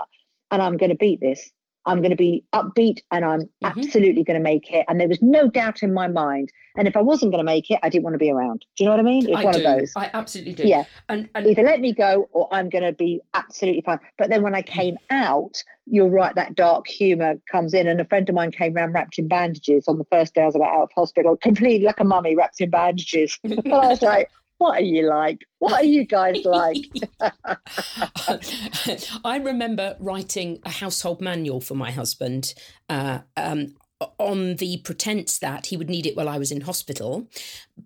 and 0.50 0.62
I'm 0.62 0.76
going 0.76 0.90
to 0.90 0.96
beat 0.96 1.20
this. 1.20 1.50
I'm 1.86 1.98
going 1.98 2.10
to 2.10 2.16
be 2.16 2.44
upbeat 2.52 3.00
and 3.10 3.24
I'm 3.24 3.40
mm-hmm. 3.40 3.66
absolutely 3.78 4.22
going 4.22 4.38
to 4.38 4.42
make 4.42 4.70
it. 4.70 4.84
And 4.88 5.00
there 5.00 5.08
was 5.08 5.22
no 5.22 5.48
doubt 5.48 5.82
in 5.82 5.94
my 5.94 6.08
mind. 6.08 6.52
And 6.76 6.86
if 6.86 6.96
I 6.96 7.00
wasn't 7.00 7.32
going 7.32 7.44
to 7.44 7.44
make 7.44 7.70
it, 7.70 7.78
I 7.82 7.88
didn't 7.88 8.04
want 8.04 8.14
to 8.14 8.18
be 8.18 8.30
around. 8.30 8.64
Do 8.76 8.84
you 8.84 8.90
know 8.90 8.96
what 8.96 9.00
I 9.00 9.02
mean? 9.02 9.28
It's 9.28 9.36
I 9.36 9.44
one 9.44 9.54
do. 9.54 9.58
of 9.60 9.78
those. 9.78 9.92
I 9.96 10.10
absolutely 10.12 10.52
do. 10.52 10.68
Yeah. 10.68 10.84
And, 11.08 11.28
and, 11.34 11.46
either 11.46 11.62
let 11.62 11.80
me 11.80 11.94
go 11.94 12.28
or 12.32 12.52
I'm 12.52 12.68
going 12.68 12.84
to 12.84 12.92
be 12.92 13.20
absolutely 13.34 13.80
fine. 13.80 13.98
But 14.18 14.28
then 14.28 14.42
when 14.42 14.54
I 14.54 14.62
came 14.62 14.96
out, 15.10 15.62
you're 15.86 16.08
right, 16.08 16.34
that 16.34 16.54
dark 16.54 16.86
humor 16.86 17.36
comes 17.50 17.72
in. 17.72 17.88
And 17.88 18.00
a 18.00 18.04
friend 18.04 18.28
of 18.28 18.34
mine 18.34 18.52
came 18.52 18.76
around 18.76 18.92
wrapped 18.92 19.18
in 19.18 19.26
bandages 19.26 19.88
on 19.88 19.98
the 19.98 20.06
first 20.12 20.34
day 20.34 20.42
I 20.42 20.46
was 20.46 20.54
about 20.54 20.72
out 20.72 20.82
of 20.82 20.90
hospital, 20.94 21.36
completely 21.42 21.86
like 21.86 22.00
a 22.00 22.04
mummy 22.04 22.36
wrapped 22.36 22.60
in 22.60 22.70
bandages. 22.70 23.38
and 23.44 23.60
I 23.72 23.88
was 23.88 24.02
like, 24.02 24.30
what 24.60 24.76
are 24.76 24.84
you 24.84 25.08
like? 25.08 25.46
What 25.58 25.72
are 25.72 25.84
you 25.84 26.04
guys 26.04 26.36
like? 26.44 26.84
I 29.24 29.38
remember 29.38 29.96
writing 29.98 30.60
a 30.64 30.70
household 30.70 31.22
manual 31.22 31.62
for 31.62 31.74
my 31.74 31.90
husband 31.90 32.52
uh, 32.90 33.20
um, 33.38 33.74
on 34.18 34.56
the 34.56 34.76
pretense 34.84 35.38
that 35.38 35.66
he 35.66 35.78
would 35.78 35.88
need 35.88 36.06
it 36.06 36.14
while 36.14 36.28
I 36.28 36.36
was 36.36 36.52
in 36.52 36.60
hospital, 36.60 37.26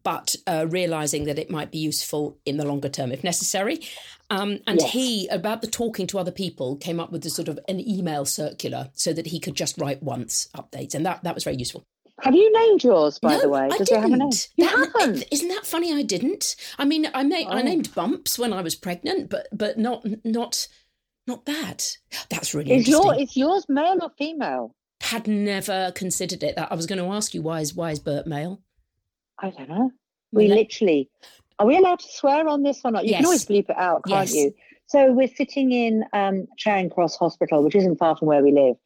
but 0.03 0.35
uh, 0.49 0.67
realizing 0.69 1.25
that 1.25 1.39
it 1.39 1.49
might 1.49 1.71
be 1.71 1.79
useful 1.79 2.39
in 2.45 2.57
the 2.57 2.67
longer 2.67 2.89
term 2.89 3.13
if 3.13 3.23
necessary. 3.23 3.79
Um, 4.31 4.59
and 4.67 4.81
yes. 4.81 4.91
he, 4.91 5.29
about 5.29 5.61
the 5.61 5.69
talking 5.69 6.09
to 6.09 6.19
other 6.19 6.33
people, 6.33 6.77
came 6.77 6.99
up 6.99 7.13
with 7.13 7.25
a 7.25 7.31
sort 7.31 7.47
of 7.47 7.61
an 7.69 7.79
email 7.79 8.25
circular 8.25 8.91
so 8.95 9.13
that 9.13 9.27
he 9.27 9.39
could 9.39 9.55
just 9.55 9.79
write 9.79 10.03
once 10.03 10.49
updates, 10.57 10.97
and 10.97 11.07
that 11.07 11.23
that 11.23 11.37
was 11.37 11.45
very 11.45 11.57
useful. 11.57 11.85
Have 12.21 12.35
you 12.35 12.53
named 12.53 12.85
yours, 12.85 13.19
by 13.19 13.35
no, 13.35 13.41
the 13.41 13.49
way? 13.49 13.69
Does 13.69 13.81
I 13.81 13.85
didn't. 13.85 14.03
Have 14.03 14.13
a 14.13 14.17
name? 14.17 14.31
You 14.57 14.65
that, 14.65 14.93
haven't. 15.01 15.25
Isn't 15.33 15.49
that 15.49 15.67
funny? 15.67 15.93
I 15.93 16.03
didn't. 16.03 16.57
I 16.79 16.85
mean, 16.85 17.09
I 17.13 17.25
made, 17.25 17.47
oh. 17.49 17.53
I 17.53 17.63
named 17.63 17.95
Bumps 17.95 18.39
when 18.39 18.53
I 18.53 18.63
was 18.63 18.75
pregnant, 18.75 19.31
but 19.31 19.49
but 19.53 19.79
not 19.79 20.07
not 20.25 20.69
not 21.27 21.45
that. 21.47 21.99
That's 22.31 22.55
really 22.55 22.73
is 22.73 22.87
interesting. 22.87 23.15
Your, 23.15 23.23
is 23.23 23.37
yours 23.37 23.67
male 23.69 23.99
or 24.01 24.11
female? 24.17 24.75
Had 25.03 25.27
never 25.27 25.93
considered 25.95 26.43
it. 26.45 26.55
That 26.57 26.71
I 26.71 26.77
was 26.77 26.87
going 26.87 27.01
to 27.01 27.13
ask 27.13 27.35
you 27.35 27.43
why 27.43 27.61
is 27.61 27.75
why 27.75 27.91
is 27.91 27.99
Bert 27.99 28.27
male? 28.27 28.63
I 29.41 29.51
don't 29.51 29.69
know. 29.69 29.91
We 30.33 30.49
literally. 30.49 31.11
Are 31.59 31.67
we 31.67 31.77
allowed 31.77 32.01
to 32.01 32.09
swear 32.11 32.49
on 32.49 32.63
this 32.63 32.81
or 32.85 32.91
not? 32.91 33.05
You 33.05 33.11
yes. 33.11 33.19
can 33.19 33.27
always 33.27 33.45
bleep 33.45 33.71
it 33.71 33.77
out, 33.77 34.05
can't 34.05 34.29
yes. 34.29 34.35
you? 34.35 34.55
So 34.87 35.13
we're 35.13 35.29
sitting 35.29 35.73
in 35.73 36.05
um, 36.13 36.47
Charing 36.59 36.91
Cross 36.91 37.17
Hospital, 37.17 37.63
which 37.63 37.75
isn't 37.75 37.97
far 37.97 38.17
from 38.17 38.29
where 38.29 38.43
we 38.43 38.53
live 38.53 38.77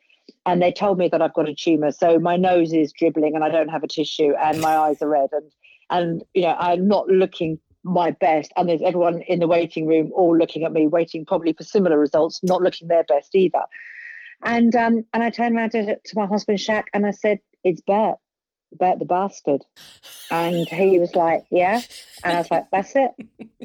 and 0.46 0.62
they 0.62 0.72
told 0.72 0.98
me 0.98 1.08
that 1.08 1.22
I've 1.22 1.34
got 1.34 1.48
a 1.48 1.54
tumor. 1.54 1.92
So 1.92 2.18
my 2.18 2.36
nose 2.36 2.72
is 2.72 2.92
dribbling 2.92 3.34
and 3.34 3.44
I 3.44 3.50
don't 3.50 3.68
have 3.68 3.82
a 3.82 3.88
tissue 3.88 4.32
and 4.40 4.60
my 4.60 4.76
eyes 4.76 5.02
are 5.02 5.08
red. 5.08 5.30
And 5.32 5.52
and 5.90 6.24
you 6.34 6.42
know 6.42 6.56
I'm 6.58 6.88
not 6.88 7.08
looking 7.08 7.58
my 7.84 8.10
best. 8.10 8.52
And 8.56 8.68
there's 8.68 8.82
everyone 8.82 9.22
in 9.22 9.40
the 9.40 9.46
waiting 9.46 9.86
room 9.86 10.10
all 10.14 10.36
looking 10.36 10.64
at 10.64 10.72
me 10.72 10.86
waiting 10.86 11.24
probably 11.24 11.52
for 11.52 11.64
similar 11.64 11.98
results 11.98 12.40
not 12.42 12.62
looking 12.62 12.88
their 12.88 13.04
best 13.04 13.34
either. 13.34 13.62
And 14.42 14.74
um 14.74 15.04
and 15.12 15.22
i 15.22 15.30
turned 15.30 15.56
around 15.56 15.70
to, 15.70 15.96
to 15.96 16.12
my 16.14 16.26
husband 16.26 16.58
Shaq 16.58 16.84
and 16.94 17.06
i 17.06 17.10
said 17.10 17.40
it's 17.64 17.80
bert 17.80 18.16
bert 18.72 18.98
the 18.98 19.04
bastard. 19.04 19.64
And 20.30 20.68
he 20.68 20.98
was 20.98 21.14
like 21.14 21.44
yeah. 21.50 21.80
And 22.24 22.34
i 22.34 22.38
was 22.38 22.50
like 22.50 22.66
that's 22.70 22.94
it. 22.94 23.10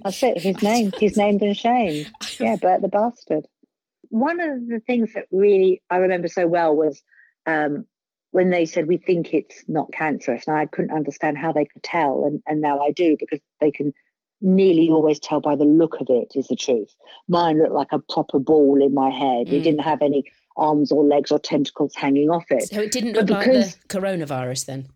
That's 0.03 0.21
it. 0.23 0.37
His 0.39 0.61
name 0.61 0.91
he's 0.97 1.17
named 1.17 1.41
and 1.41 1.55
shamed 1.55 2.11
yeah 2.39 2.55
bert 2.55 2.81
the 2.81 2.87
bastard 2.87 3.47
one 4.13 4.39
of 4.39 4.67
the 4.67 4.79
things 4.79 5.13
that 5.15 5.25
really 5.31 5.81
I 5.89 5.97
remember 5.97 6.27
so 6.27 6.45
well 6.45 6.75
was 6.75 7.01
um, 7.47 7.85
when 8.29 8.51
they 8.51 8.65
said 8.65 8.87
we 8.87 8.97
think 8.97 9.33
it's 9.33 9.63
not 9.67 9.91
cancerous, 9.91 10.47
and 10.47 10.55
I 10.55 10.67
couldn't 10.67 10.95
understand 10.95 11.35
how 11.35 11.51
they 11.51 11.65
could 11.65 11.81
tell, 11.81 12.25
and, 12.25 12.39
and 12.45 12.61
now 12.61 12.79
I 12.79 12.91
do 12.91 13.17
because 13.19 13.39
they 13.59 13.71
can 13.71 13.91
nearly 14.39 14.89
always 14.89 15.19
tell 15.19 15.41
by 15.41 15.55
the 15.55 15.63
look 15.63 15.99
of 15.99 16.07
it 16.09 16.33
is 16.35 16.47
the 16.47 16.55
truth. 16.55 16.93
Mine 17.27 17.57
looked 17.57 17.71
like 17.71 17.91
a 17.91 17.97
proper 17.97 18.37
ball 18.37 18.83
in 18.83 18.93
my 18.93 19.09
head. 19.09 19.47
Mm. 19.47 19.53
It 19.53 19.63
didn't 19.63 19.81
have 19.81 20.03
any 20.03 20.25
arms 20.57 20.91
or 20.91 21.03
legs 21.03 21.31
or 21.31 21.39
tentacles 21.39 21.95
hanging 21.95 22.29
off 22.29 22.45
it. 22.51 22.69
So 22.69 22.81
it 22.81 22.91
didn't 22.91 23.13
look 23.13 23.25
because, 23.25 23.77
like 23.77 23.87
the 23.87 23.99
coronavirus 23.99 24.67
then. 24.67 24.89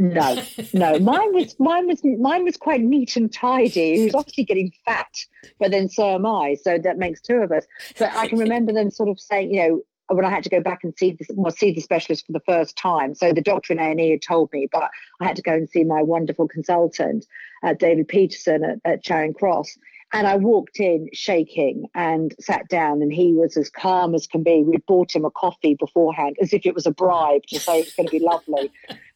No, 0.00 0.42
no. 0.72 0.98
Mine 0.98 1.34
was 1.34 1.54
mine 1.60 1.86
was 1.86 2.00
mine 2.02 2.44
was 2.44 2.56
quite 2.56 2.80
neat 2.80 3.16
and 3.16 3.30
tidy. 3.30 3.98
He 3.98 4.04
was 4.06 4.14
obviously 4.14 4.44
getting 4.44 4.72
fat, 4.86 5.14
but 5.58 5.70
then 5.70 5.90
so 5.90 6.14
am 6.14 6.24
I. 6.24 6.54
So 6.54 6.78
that 6.78 6.96
makes 6.96 7.20
two 7.20 7.36
of 7.36 7.52
us. 7.52 7.66
But 7.98 8.10
I 8.14 8.26
can 8.26 8.38
remember 8.38 8.72
them 8.72 8.90
sort 8.90 9.10
of 9.10 9.20
saying, 9.20 9.52
you 9.52 9.60
know, 9.60 9.82
when 10.08 10.24
I 10.24 10.30
had 10.30 10.42
to 10.44 10.50
go 10.50 10.60
back 10.60 10.84
and 10.84 10.94
see 10.96 11.12
the, 11.12 11.26
well, 11.34 11.52
see 11.52 11.72
the 11.72 11.82
specialist 11.82 12.24
for 12.26 12.32
the 12.32 12.40
first 12.40 12.76
time. 12.76 13.14
So 13.14 13.32
the 13.32 13.42
doctor 13.42 13.74
in 13.74 13.78
A 13.78 13.90
and 13.90 14.00
E 14.00 14.10
had 14.12 14.22
told 14.22 14.50
me, 14.54 14.68
but 14.72 14.90
I 15.20 15.26
had 15.26 15.36
to 15.36 15.42
go 15.42 15.52
and 15.52 15.68
see 15.68 15.84
my 15.84 16.02
wonderful 16.02 16.48
consultant, 16.48 17.26
uh, 17.62 17.74
David 17.74 18.08
Peterson 18.08 18.64
at, 18.64 18.78
at 18.90 19.04
Charing 19.04 19.34
Cross. 19.34 19.76
And 20.12 20.26
I 20.26 20.36
walked 20.36 20.80
in 20.80 21.08
shaking 21.12 21.84
and 21.94 22.34
sat 22.40 22.66
down, 22.68 23.00
and 23.00 23.12
he 23.12 23.32
was 23.32 23.56
as 23.56 23.70
calm 23.70 24.12
as 24.16 24.26
can 24.26 24.42
be. 24.42 24.64
We'd 24.64 24.84
bought 24.86 25.14
him 25.14 25.24
a 25.24 25.30
coffee 25.30 25.74
beforehand, 25.74 26.36
as 26.40 26.52
if 26.52 26.66
it 26.66 26.74
was 26.74 26.84
a 26.84 26.90
bribe 26.90 27.42
to 27.46 27.60
say 27.60 27.78
it's 27.78 27.94
going 27.94 28.08
to 28.08 28.10
be 28.10 28.18
lovely. 28.18 28.72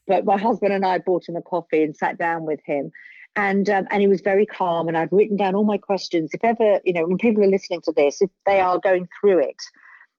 But 0.07 0.25
my 0.25 0.37
husband 0.37 0.73
and 0.73 0.85
I 0.85 0.99
bought 0.99 1.29
him 1.29 1.37
a 1.37 1.43
coffee 1.43 1.83
and 1.83 1.97
sat 1.97 2.19
down 2.19 2.45
with 2.45 2.61
him. 2.65 2.93
And 3.37 3.69
um, 3.69 3.87
and 3.91 4.01
he 4.01 4.07
was 4.07 4.21
very 4.21 4.47
calm. 4.47 4.87
And 4.87 4.97
I'd 4.97 5.13
written 5.13 5.37
down 5.37 5.55
all 5.55 5.65
my 5.65 5.79
questions. 5.79 6.31
If 6.33 6.45
ever, 6.45 6.81
you 6.85 6.93
know, 6.93 7.07
when 7.07 7.19
people 7.19 7.43
are 7.43 7.49
listening 7.49 7.81
to 7.83 7.93
this, 7.93 8.23
if 8.23 8.31
they 8.47 8.61
are 8.61 8.79
going 8.79 9.09
through 9.21 9.41
it, 9.41 9.61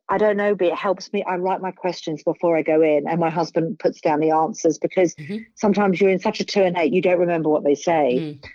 I 0.08 0.18
don't 0.18 0.38
know, 0.38 0.54
but 0.54 0.68
it 0.68 0.76
helps 0.76 1.12
me. 1.14 1.24
I 1.24 1.36
write 1.38 1.62
my 1.62 1.72
questions 1.72 2.24
before 2.24 2.56
I 2.56 2.62
go 2.62 2.82
in, 2.82 3.08
and 3.08 3.20
my 3.20 3.30
husband 3.30 3.80
puts 3.80 4.02
down 4.02 4.20
the 4.20 4.32
answers 4.32 4.78
because 4.78 5.16
mm-hmm. 5.16 5.38
sometimes 5.56 6.00
you're 6.00 6.12
in 6.12 6.20
such 6.20 6.40
a 6.42 6.80
eight, 6.80 6.94
you 6.94 7.02
don't 7.02 7.20
remember 7.20 7.50
what 7.50 7.64
they 7.64 7.76
say. 7.76 8.18
Mm. 8.20 8.46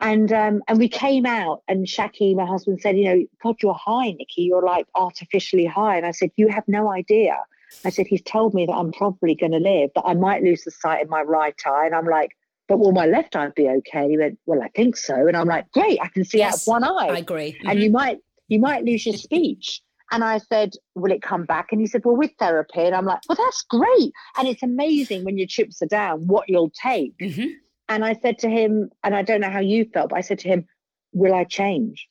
And 0.00 0.32
um, 0.32 0.62
and 0.68 0.78
we 0.78 0.88
came 0.88 1.24
out, 1.24 1.62
and 1.68 1.86
Shaki, 1.86 2.34
my 2.34 2.44
husband, 2.44 2.80
said, 2.80 2.98
"You 2.98 3.04
know, 3.04 3.26
God, 3.42 3.56
you're 3.62 3.74
high, 3.74 4.10
Nicki. 4.10 4.42
You're 4.42 4.64
like 4.64 4.86
artificially 4.94 5.64
high." 5.64 5.96
And 5.96 6.04
I 6.04 6.10
said, 6.10 6.30
"You 6.36 6.48
have 6.48 6.64
no 6.66 6.90
idea." 6.90 7.38
I 7.84 7.90
said, 7.90 8.06
"He's 8.06 8.22
told 8.22 8.54
me 8.54 8.66
that 8.66 8.72
I'm 8.72 8.92
probably 8.92 9.34
going 9.34 9.52
to 9.52 9.58
live, 9.58 9.90
but 9.94 10.04
I 10.06 10.14
might 10.14 10.42
lose 10.42 10.64
the 10.64 10.70
sight 10.70 11.02
in 11.02 11.08
my 11.08 11.22
right 11.22 11.54
eye." 11.66 11.86
And 11.86 11.94
I'm 11.94 12.06
like, 12.06 12.30
"But 12.68 12.78
will 12.78 12.92
my 12.92 13.06
left 13.06 13.36
eye 13.36 13.48
be 13.54 13.68
okay?" 13.68 14.08
He 14.08 14.18
went, 14.18 14.38
"Well, 14.46 14.62
I 14.62 14.68
think 14.68 14.96
so." 14.96 15.26
And 15.26 15.36
I'm 15.36 15.46
like, 15.46 15.70
"Great, 15.72 15.98
I 16.00 16.08
can 16.08 16.24
see 16.24 16.38
yes, 16.38 16.54
out 16.54 16.60
of 16.60 16.66
one 16.66 16.84
eye." 16.84 17.08
I 17.14 17.18
agree. 17.18 17.56
And 17.60 17.70
mm-hmm. 17.70 17.80
you 17.80 17.90
might 17.90 18.18
you 18.48 18.58
might 18.58 18.84
lose 18.84 19.06
your 19.06 19.16
speech. 19.16 19.80
And 20.10 20.22
I 20.22 20.38
said, 20.38 20.74
Will 20.94 21.10
it 21.10 21.22
come 21.22 21.44
back? 21.44 21.68
And 21.72 21.80
he 21.80 21.86
said, 21.86 22.02
Well, 22.04 22.16
with 22.16 22.30
therapy. 22.38 22.80
And 22.80 22.94
I'm 22.94 23.06
like, 23.06 23.20
Well, 23.28 23.36
that's 23.36 23.62
great. 23.62 24.12
And 24.36 24.46
it's 24.46 24.62
amazing 24.62 25.24
when 25.24 25.38
your 25.38 25.46
chips 25.46 25.82
are 25.82 25.86
down 25.86 26.26
what 26.26 26.48
you'll 26.48 26.70
take. 26.70 27.16
Mm-hmm. 27.18 27.48
And 27.88 28.04
I 28.04 28.14
said 28.14 28.38
to 28.40 28.48
him, 28.48 28.90
and 29.02 29.14
I 29.14 29.22
don't 29.22 29.40
know 29.40 29.50
how 29.50 29.60
you 29.60 29.84
felt, 29.92 30.10
but 30.10 30.16
I 30.16 30.22
said 30.22 30.38
to 30.40 30.48
him, 30.48 30.66
Will 31.12 31.34
I 31.34 31.44
change? 31.44 32.08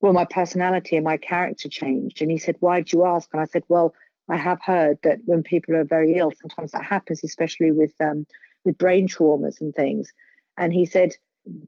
Will 0.00 0.12
my 0.12 0.24
personality 0.24 0.96
and 0.96 1.04
my 1.04 1.16
character 1.16 1.68
change? 1.68 2.20
And 2.20 2.30
he 2.30 2.38
said, 2.38 2.56
Why 2.60 2.80
did 2.80 2.92
you 2.92 3.04
ask? 3.06 3.28
And 3.32 3.40
I 3.40 3.46
said, 3.46 3.62
Well, 3.68 3.94
I 4.28 4.36
have 4.36 4.60
heard 4.62 4.98
that 5.02 5.18
when 5.24 5.42
people 5.42 5.76
are 5.76 5.84
very 5.84 6.16
ill, 6.16 6.32
sometimes 6.40 6.72
that 6.72 6.84
happens, 6.84 7.22
especially 7.22 7.70
with 7.70 7.92
um, 8.00 8.26
with 8.64 8.78
brain 8.78 9.08
traumas 9.08 9.60
and 9.60 9.74
things. 9.74 10.12
And 10.58 10.72
he 10.72 10.86
said, 10.86 11.12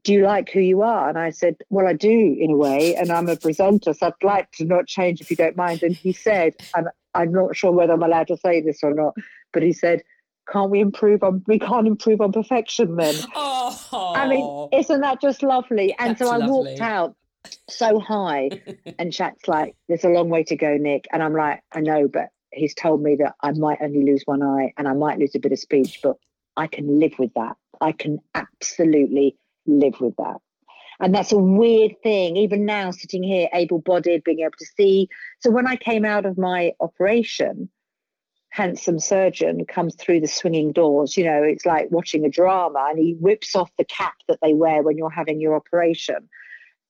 do 0.03 0.13
you 0.13 0.23
like 0.23 0.49
who 0.49 0.59
you 0.59 0.81
are? 0.81 1.09
And 1.09 1.17
I 1.17 1.29
said, 1.29 1.55
well, 1.69 1.87
I 1.87 1.93
do 1.93 2.35
in 2.39 2.51
a 2.51 2.57
way, 2.57 2.95
and 2.95 3.11
I'm 3.11 3.29
a 3.29 3.35
presenter, 3.35 3.93
so 3.93 4.07
I'd 4.07 4.23
like 4.23 4.51
to 4.53 4.65
not 4.65 4.87
change 4.87 5.21
if 5.21 5.29
you 5.29 5.37
don't 5.37 5.55
mind. 5.55 5.83
And 5.83 5.95
he 5.95 6.11
said, 6.11 6.55
and 6.75 6.87
I'm 7.13 7.31
not 7.31 7.55
sure 7.55 7.71
whether 7.71 7.93
I'm 7.93 8.03
allowed 8.03 8.27
to 8.27 8.37
say 8.37 8.61
this 8.61 8.83
or 8.83 8.93
not, 8.93 9.15
but 9.53 9.63
he 9.63 9.73
said, 9.73 10.03
can't 10.51 10.71
we 10.71 10.79
improve 10.79 11.23
on 11.23 11.43
we 11.47 11.59
can't 11.59 11.85
improve 11.85 12.21
on 12.21 12.31
perfection 12.31 12.95
then 12.95 13.13
oh 13.35 14.13
i 14.15 14.27
mean 14.27 14.69
isn't 14.73 15.01
that 15.01 15.21
just 15.21 15.43
lovely 15.43 15.95
and 15.99 16.17
so 16.17 16.27
i 16.27 16.37
lovely. 16.37 16.49
walked 16.49 16.81
out 16.81 17.15
so 17.69 17.99
high 17.99 18.49
and 18.97 19.11
Shaq's 19.11 19.47
like 19.47 19.75
there's 19.87 20.03
a 20.03 20.09
long 20.09 20.29
way 20.29 20.43
to 20.45 20.55
go 20.55 20.75
nick 20.77 21.07
and 21.13 21.21
i'm 21.21 21.33
like 21.33 21.61
i 21.71 21.81
know 21.81 22.07
but 22.07 22.29
he's 22.51 22.73
told 22.73 23.01
me 23.01 23.15
that 23.15 23.35
i 23.41 23.51
might 23.51 23.79
only 23.81 24.03
lose 24.03 24.23
one 24.25 24.43
eye 24.43 24.73
and 24.77 24.87
i 24.87 24.93
might 24.93 25.19
lose 25.19 25.35
a 25.35 25.39
bit 25.39 25.51
of 25.51 25.59
speech 25.59 25.99
but 26.01 26.17
i 26.57 26.67
can 26.67 26.99
live 26.99 27.13
with 27.19 27.33
that 27.35 27.55
i 27.81 27.91
can 27.91 28.19
absolutely 28.35 29.35
live 29.69 29.99
with 30.01 30.15
that. 30.17 30.37
And 30.99 31.15
that's 31.15 31.31
a 31.31 31.37
weird 31.37 31.93
thing, 32.03 32.35
even 32.35 32.65
now 32.65 32.91
sitting 32.91 33.23
here, 33.23 33.47
able 33.53 33.79
bodied, 33.79 34.23
being 34.23 34.41
able 34.41 34.51
to 34.59 34.65
see. 34.65 35.07
So 35.39 35.49
when 35.49 35.65
I 35.65 35.77
came 35.77 36.03
out 36.03 36.25
of 36.25 36.37
my 36.37 36.73
operation, 36.81 37.69
handsome 38.49 38.99
surgeon 38.99 39.65
comes 39.65 39.95
through 39.95 40.19
the 40.19 40.27
swinging 40.27 40.73
doors. 40.73 41.15
You 41.15 41.23
know, 41.23 41.41
it's 41.41 41.65
like 41.65 41.89
watching 41.89 42.25
a 42.25 42.29
drama, 42.29 42.87
and 42.89 42.99
he 42.99 43.13
whips 43.13 43.55
off 43.55 43.71
the 43.77 43.85
cap 43.85 44.15
that 44.27 44.39
they 44.41 44.53
wear 44.53 44.81
when 44.81 44.97
you're 44.97 45.09
having 45.09 45.39
your 45.39 45.55
operation. 45.55 46.27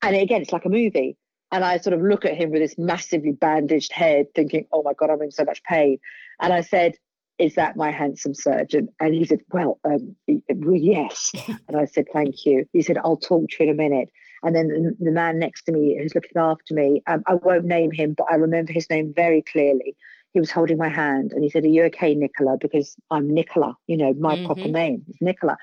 And 0.01 0.15
again, 0.15 0.41
it's 0.41 0.53
like 0.53 0.65
a 0.65 0.69
movie. 0.69 1.15
And 1.51 1.65
I 1.65 1.77
sort 1.77 1.93
of 1.93 2.01
look 2.01 2.25
at 2.25 2.37
him 2.37 2.51
with 2.51 2.61
this 2.61 2.77
massively 2.77 3.31
bandaged 3.31 3.91
head, 3.91 4.27
thinking, 4.35 4.65
oh 4.71 4.83
my 4.83 4.93
God, 4.93 5.09
I'm 5.09 5.21
in 5.21 5.31
so 5.31 5.43
much 5.43 5.63
pain. 5.63 5.97
And 6.39 6.53
I 6.53 6.61
said, 6.61 6.93
is 7.39 7.55
that 7.55 7.77
my 7.77 7.89
handsome 7.89 8.33
surgeon? 8.35 8.89
And 8.99 9.15
he 9.15 9.25
said, 9.25 9.39
well, 9.51 9.79
um, 9.85 10.15
yes. 10.27 11.31
and 11.67 11.77
I 11.77 11.85
said, 11.85 12.05
thank 12.13 12.45
you. 12.45 12.65
He 12.73 12.81
said, 12.81 12.97
I'll 12.97 13.17
talk 13.17 13.49
to 13.49 13.63
you 13.63 13.69
in 13.69 13.75
a 13.75 13.77
minute. 13.77 14.09
And 14.43 14.55
then 14.55 14.95
the, 14.99 15.11
man 15.11 15.39
next 15.39 15.63
to 15.63 15.71
me 15.71 15.97
who's 15.99 16.15
looking 16.15 16.37
after 16.37 16.73
me, 16.73 17.01
um, 17.07 17.23
I 17.27 17.33
won't 17.35 17.65
name 17.65 17.91
him, 17.91 18.13
but 18.13 18.27
I 18.29 18.35
remember 18.35 18.71
his 18.71 18.89
name 18.89 19.13
very 19.13 19.41
clearly. 19.41 19.95
He 20.33 20.39
was 20.39 20.51
holding 20.51 20.77
my 20.77 20.89
hand 20.89 21.31
and 21.33 21.43
he 21.43 21.49
said, 21.49 21.63
are 21.63 21.69
you 21.69 21.83
okay, 21.85 22.13
Nicola? 22.13 22.57
Because 22.59 22.95
I'm 23.09 23.33
Nicola, 23.33 23.75
you 23.87 23.97
know, 23.97 24.13
my 24.13 24.35
mm-hmm. 24.35 24.45
proper 24.45 24.67
name 24.67 25.03
is 25.09 25.17
Nicola. 25.19 25.57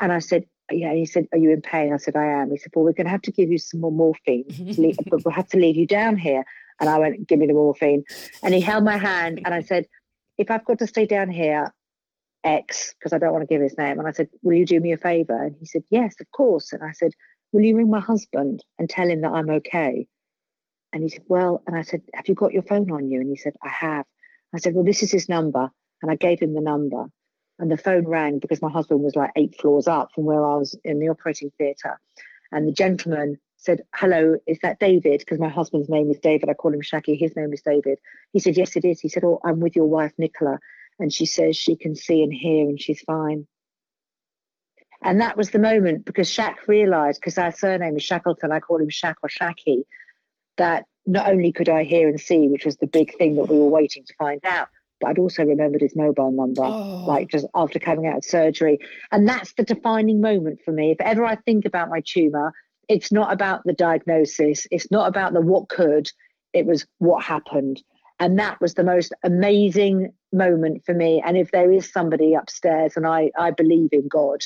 And 0.00 0.12
I 0.12 0.18
said, 0.18 0.44
yeah, 0.72 0.94
he 0.94 1.06
said, 1.06 1.26
Are 1.32 1.38
you 1.38 1.50
in 1.50 1.62
pain? 1.62 1.92
I 1.92 1.96
said, 1.96 2.16
I 2.16 2.26
am. 2.26 2.50
He 2.50 2.56
said, 2.56 2.72
Well, 2.74 2.84
we're 2.84 2.92
going 2.92 3.06
to 3.06 3.10
have 3.10 3.22
to 3.22 3.32
give 3.32 3.50
you 3.50 3.58
some 3.58 3.80
more 3.80 3.92
morphine, 3.92 4.44
but 5.10 5.24
we'll 5.24 5.34
have 5.34 5.48
to 5.48 5.58
leave 5.58 5.76
you 5.76 5.86
down 5.86 6.16
here. 6.16 6.44
And 6.80 6.88
I 6.88 6.98
went, 6.98 7.26
Give 7.26 7.38
me 7.38 7.46
the 7.46 7.54
morphine. 7.54 8.04
And 8.42 8.54
he 8.54 8.60
held 8.60 8.84
my 8.84 8.96
hand 8.96 9.40
and 9.44 9.54
I 9.54 9.62
said, 9.62 9.86
if 10.40 10.50
I've 10.50 10.64
got 10.64 10.78
to 10.78 10.86
stay 10.86 11.04
down 11.04 11.30
here, 11.30 11.72
X, 12.42 12.94
because 12.98 13.12
I 13.12 13.18
don't 13.18 13.32
want 13.32 13.42
to 13.42 13.54
give 13.54 13.60
his 13.60 13.76
name. 13.76 13.98
And 13.98 14.08
I 14.08 14.12
said, 14.12 14.28
Will 14.42 14.56
you 14.56 14.64
do 14.64 14.80
me 14.80 14.92
a 14.92 14.96
favor? 14.96 15.40
And 15.44 15.54
he 15.60 15.66
said, 15.66 15.82
Yes, 15.90 16.14
of 16.20 16.30
course. 16.30 16.72
And 16.72 16.82
I 16.82 16.92
said, 16.92 17.12
Will 17.52 17.62
you 17.62 17.76
ring 17.76 17.90
my 17.90 18.00
husband 18.00 18.64
and 18.78 18.88
tell 18.88 19.08
him 19.08 19.20
that 19.20 19.32
I'm 19.32 19.50
okay? 19.50 20.06
And 20.94 21.02
he 21.02 21.10
said, 21.10 21.24
Well, 21.28 21.62
and 21.66 21.76
I 21.76 21.82
said, 21.82 22.00
Have 22.14 22.26
you 22.26 22.34
got 22.34 22.54
your 22.54 22.62
phone 22.62 22.90
on 22.90 23.10
you? 23.10 23.20
And 23.20 23.28
he 23.28 23.36
said, 23.36 23.52
I 23.62 23.68
have. 23.68 24.06
I 24.54 24.58
said, 24.58 24.74
Well, 24.74 24.84
this 24.84 25.02
is 25.02 25.12
his 25.12 25.28
number. 25.28 25.70
And 26.02 26.10
I 26.10 26.16
gave 26.16 26.40
him 26.40 26.54
the 26.54 26.62
number. 26.62 27.06
And 27.60 27.70
the 27.70 27.76
phone 27.76 28.08
rang 28.08 28.38
because 28.38 28.62
my 28.62 28.70
husband 28.70 29.02
was 29.02 29.14
like 29.14 29.32
eight 29.36 29.54
floors 29.60 29.86
up 29.86 30.12
from 30.14 30.24
where 30.24 30.44
I 30.44 30.56
was 30.56 30.74
in 30.82 30.98
the 30.98 31.10
operating 31.10 31.52
theatre. 31.58 32.00
And 32.50 32.66
the 32.66 32.72
gentleman 32.72 33.36
said, 33.58 33.82
Hello, 33.94 34.36
is 34.46 34.58
that 34.62 34.80
David? 34.80 35.18
Because 35.18 35.38
my 35.38 35.50
husband's 35.50 35.90
name 35.90 36.10
is 36.10 36.18
David. 36.18 36.48
I 36.48 36.54
call 36.54 36.72
him 36.72 36.80
Shaggy. 36.80 37.16
His 37.16 37.36
name 37.36 37.52
is 37.52 37.60
David. 37.60 37.98
He 38.32 38.40
said, 38.40 38.56
Yes, 38.56 38.76
it 38.76 38.86
is. 38.86 39.00
He 39.00 39.10
said, 39.10 39.24
Oh, 39.24 39.40
I'm 39.44 39.60
with 39.60 39.76
your 39.76 39.84
wife, 39.84 40.12
Nicola. 40.16 40.58
And 40.98 41.12
she 41.12 41.26
says 41.26 41.54
she 41.54 41.76
can 41.76 41.94
see 41.94 42.22
and 42.22 42.32
hear 42.32 42.66
and 42.66 42.80
she's 42.80 43.02
fine. 43.02 43.46
And 45.02 45.20
that 45.20 45.36
was 45.36 45.50
the 45.50 45.58
moment 45.58 46.06
because 46.06 46.30
Shaq 46.30 46.66
realized, 46.66 47.20
because 47.20 47.36
our 47.36 47.52
surname 47.52 47.96
is 47.96 48.02
Shackleton, 48.02 48.52
I 48.52 48.60
call 48.60 48.80
him 48.80 48.88
Shaq 48.88 49.16
or 49.22 49.28
Shacky, 49.28 49.84
that 50.56 50.86
not 51.06 51.28
only 51.28 51.52
could 51.52 51.68
I 51.68 51.84
hear 51.84 52.08
and 52.08 52.20
see, 52.20 52.48
which 52.48 52.64
was 52.64 52.78
the 52.78 52.86
big 52.86 53.16
thing 53.16 53.36
that 53.36 53.48
we 53.48 53.58
were 53.58 53.68
waiting 53.68 54.04
to 54.06 54.14
find 54.18 54.40
out, 54.44 54.68
but 55.00 55.08
I'd 55.08 55.18
also 55.18 55.44
remembered 55.44 55.80
his 55.80 55.96
mobile 55.96 56.30
number, 56.30 56.62
oh. 56.62 57.04
like 57.06 57.28
just 57.28 57.46
after 57.54 57.78
coming 57.78 58.06
out 58.06 58.18
of 58.18 58.24
surgery. 58.24 58.78
And 59.10 59.28
that's 59.28 59.52
the 59.54 59.64
defining 59.64 60.20
moment 60.20 60.60
for 60.64 60.72
me. 60.72 60.90
If 60.90 61.00
ever 61.00 61.24
I 61.24 61.36
think 61.36 61.64
about 61.64 61.88
my 61.88 62.02
tumor, 62.04 62.52
it's 62.88 63.12
not 63.12 63.32
about 63.32 63.62
the 63.64 63.72
diagnosis, 63.72 64.66
it's 64.70 64.90
not 64.90 65.08
about 65.08 65.32
the 65.32 65.40
what 65.40 65.68
could, 65.68 66.10
it 66.52 66.66
was 66.66 66.86
what 66.98 67.22
happened. 67.22 67.82
And 68.18 68.38
that 68.38 68.60
was 68.60 68.74
the 68.74 68.84
most 68.84 69.14
amazing 69.24 70.12
moment 70.32 70.84
for 70.84 70.92
me. 70.92 71.22
And 71.24 71.36
if 71.36 71.50
there 71.52 71.72
is 71.72 71.90
somebody 71.90 72.34
upstairs, 72.34 72.96
and 72.96 73.06
I, 73.06 73.30
I 73.38 73.50
believe 73.50 73.90
in 73.92 74.08
God, 74.08 74.42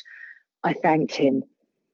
I 0.62 0.74
thanked 0.74 1.14
him 1.14 1.42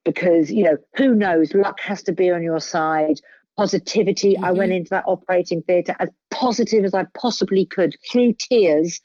because, 0.04 0.50
you 0.50 0.64
know, 0.64 0.76
who 0.96 1.14
knows? 1.14 1.54
Luck 1.54 1.80
has 1.80 2.02
to 2.04 2.12
be 2.12 2.30
on 2.30 2.42
your 2.42 2.60
side. 2.60 3.20
Positivity. 3.60 4.36
Mm-hmm. 4.36 4.44
I 4.44 4.52
went 4.52 4.72
into 4.72 4.88
that 4.88 5.04
operating 5.06 5.60
theatre 5.60 5.94
as 5.98 6.08
positive 6.30 6.82
as 6.82 6.94
I 6.94 7.04
possibly 7.12 7.66
could 7.66 7.94
through 8.10 8.32
tears, 8.38 8.98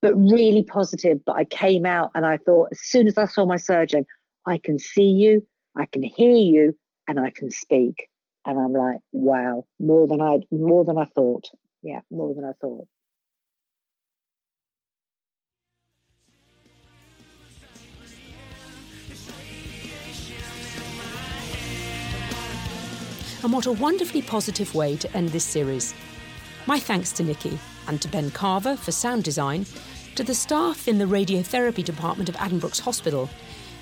but 0.00 0.14
really 0.14 0.62
positive. 0.62 1.18
But 1.24 1.34
I 1.34 1.44
came 1.44 1.84
out 1.84 2.12
and 2.14 2.24
I 2.24 2.36
thought, 2.36 2.68
as 2.70 2.78
soon 2.82 3.08
as 3.08 3.18
I 3.18 3.26
saw 3.26 3.46
my 3.46 3.56
surgeon, 3.56 4.06
I 4.46 4.58
can 4.58 4.78
see 4.78 5.10
you, 5.10 5.44
I 5.76 5.86
can 5.86 6.04
hear 6.04 6.36
you, 6.36 6.78
and 7.08 7.18
I 7.18 7.30
can 7.30 7.50
speak. 7.50 8.06
And 8.44 8.60
I'm 8.60 8.72
like, 8.72 8.98
wow, 9.10 9.64
more 9.80 10.06
than 10.06 10.20
I 10.20 10.38
more 10.52 10.84
than 10.84 10.98
I 10.98 11.06
thought. 11.06 11.50
Yeah, 11.82 12.02
more 12.08 12.32
than 12.32 12.44
I 12.44 12.52
thought. 12.60 12.86
And 23.46 23.52
what 23.52 23.66
a 23.66 23.72
wonderfully 23.72 24.22
positive 24.22 24.74
way 24.74 24.96
to 24.96 25.16
end 25.16 25.28
this 25.28 25.44
series. 25.44 25.94
My 26.66 26.80
thanks 26.80 27.12
to 27.12 27.22
Nicki 27.22 27.60
and 27.86 28.02
to 28.02 28.08
Ben 28.08 28.32
Carver 28.32 28.74
for 28.74 28.90
sound 28.90 29.22
design, 29.22 29.66
to 30.16 30.24
the 30.24 30.34
staff 30.34 30.88
in 30.88 30.98
the 30.98 31.04
radiotherapy 31.04 31.84
department 31.84 32.28
of 32.28 32.34
Addenbrooke's 32.38 32.80
Hospital, 32.80 33.30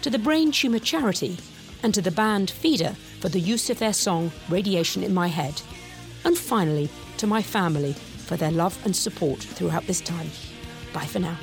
to 0.03 0.11
the 0.11 0.19
Brain 0.19 0.53
Tumour 0.53 0.81
Charity 0.81 1.39
and 1.83 1.95
to 1.95 2.03
the 2.03 2.11
band 2.11 2.51
Feeder 2.51 2.95
for 3.21 3.31
the 3.31 3.41
use 3.41 3.71
of 3.71 3.79
their 3.79 3.95
song 3.95 4.31
Radiation 4.51 5.03
in 5.03 5.15
My 5.15 5.29
Head. 5.29 5.63
And 6.27 6.37
finally, 6.37 6.91
to 7.17 7.27
my 7.27 7.41
family 7.41 7.95
for 7.95 8.37
their 8.37 8.53
love 8.53 8.79
and 8.85 8.95
support 8.95 9.39
throughout 9.39 9.87
this 9.87 10.03
time. 10.03 10.29
Bye 10.93 11.07
for 11.07 11.21
now. 11.21 11.39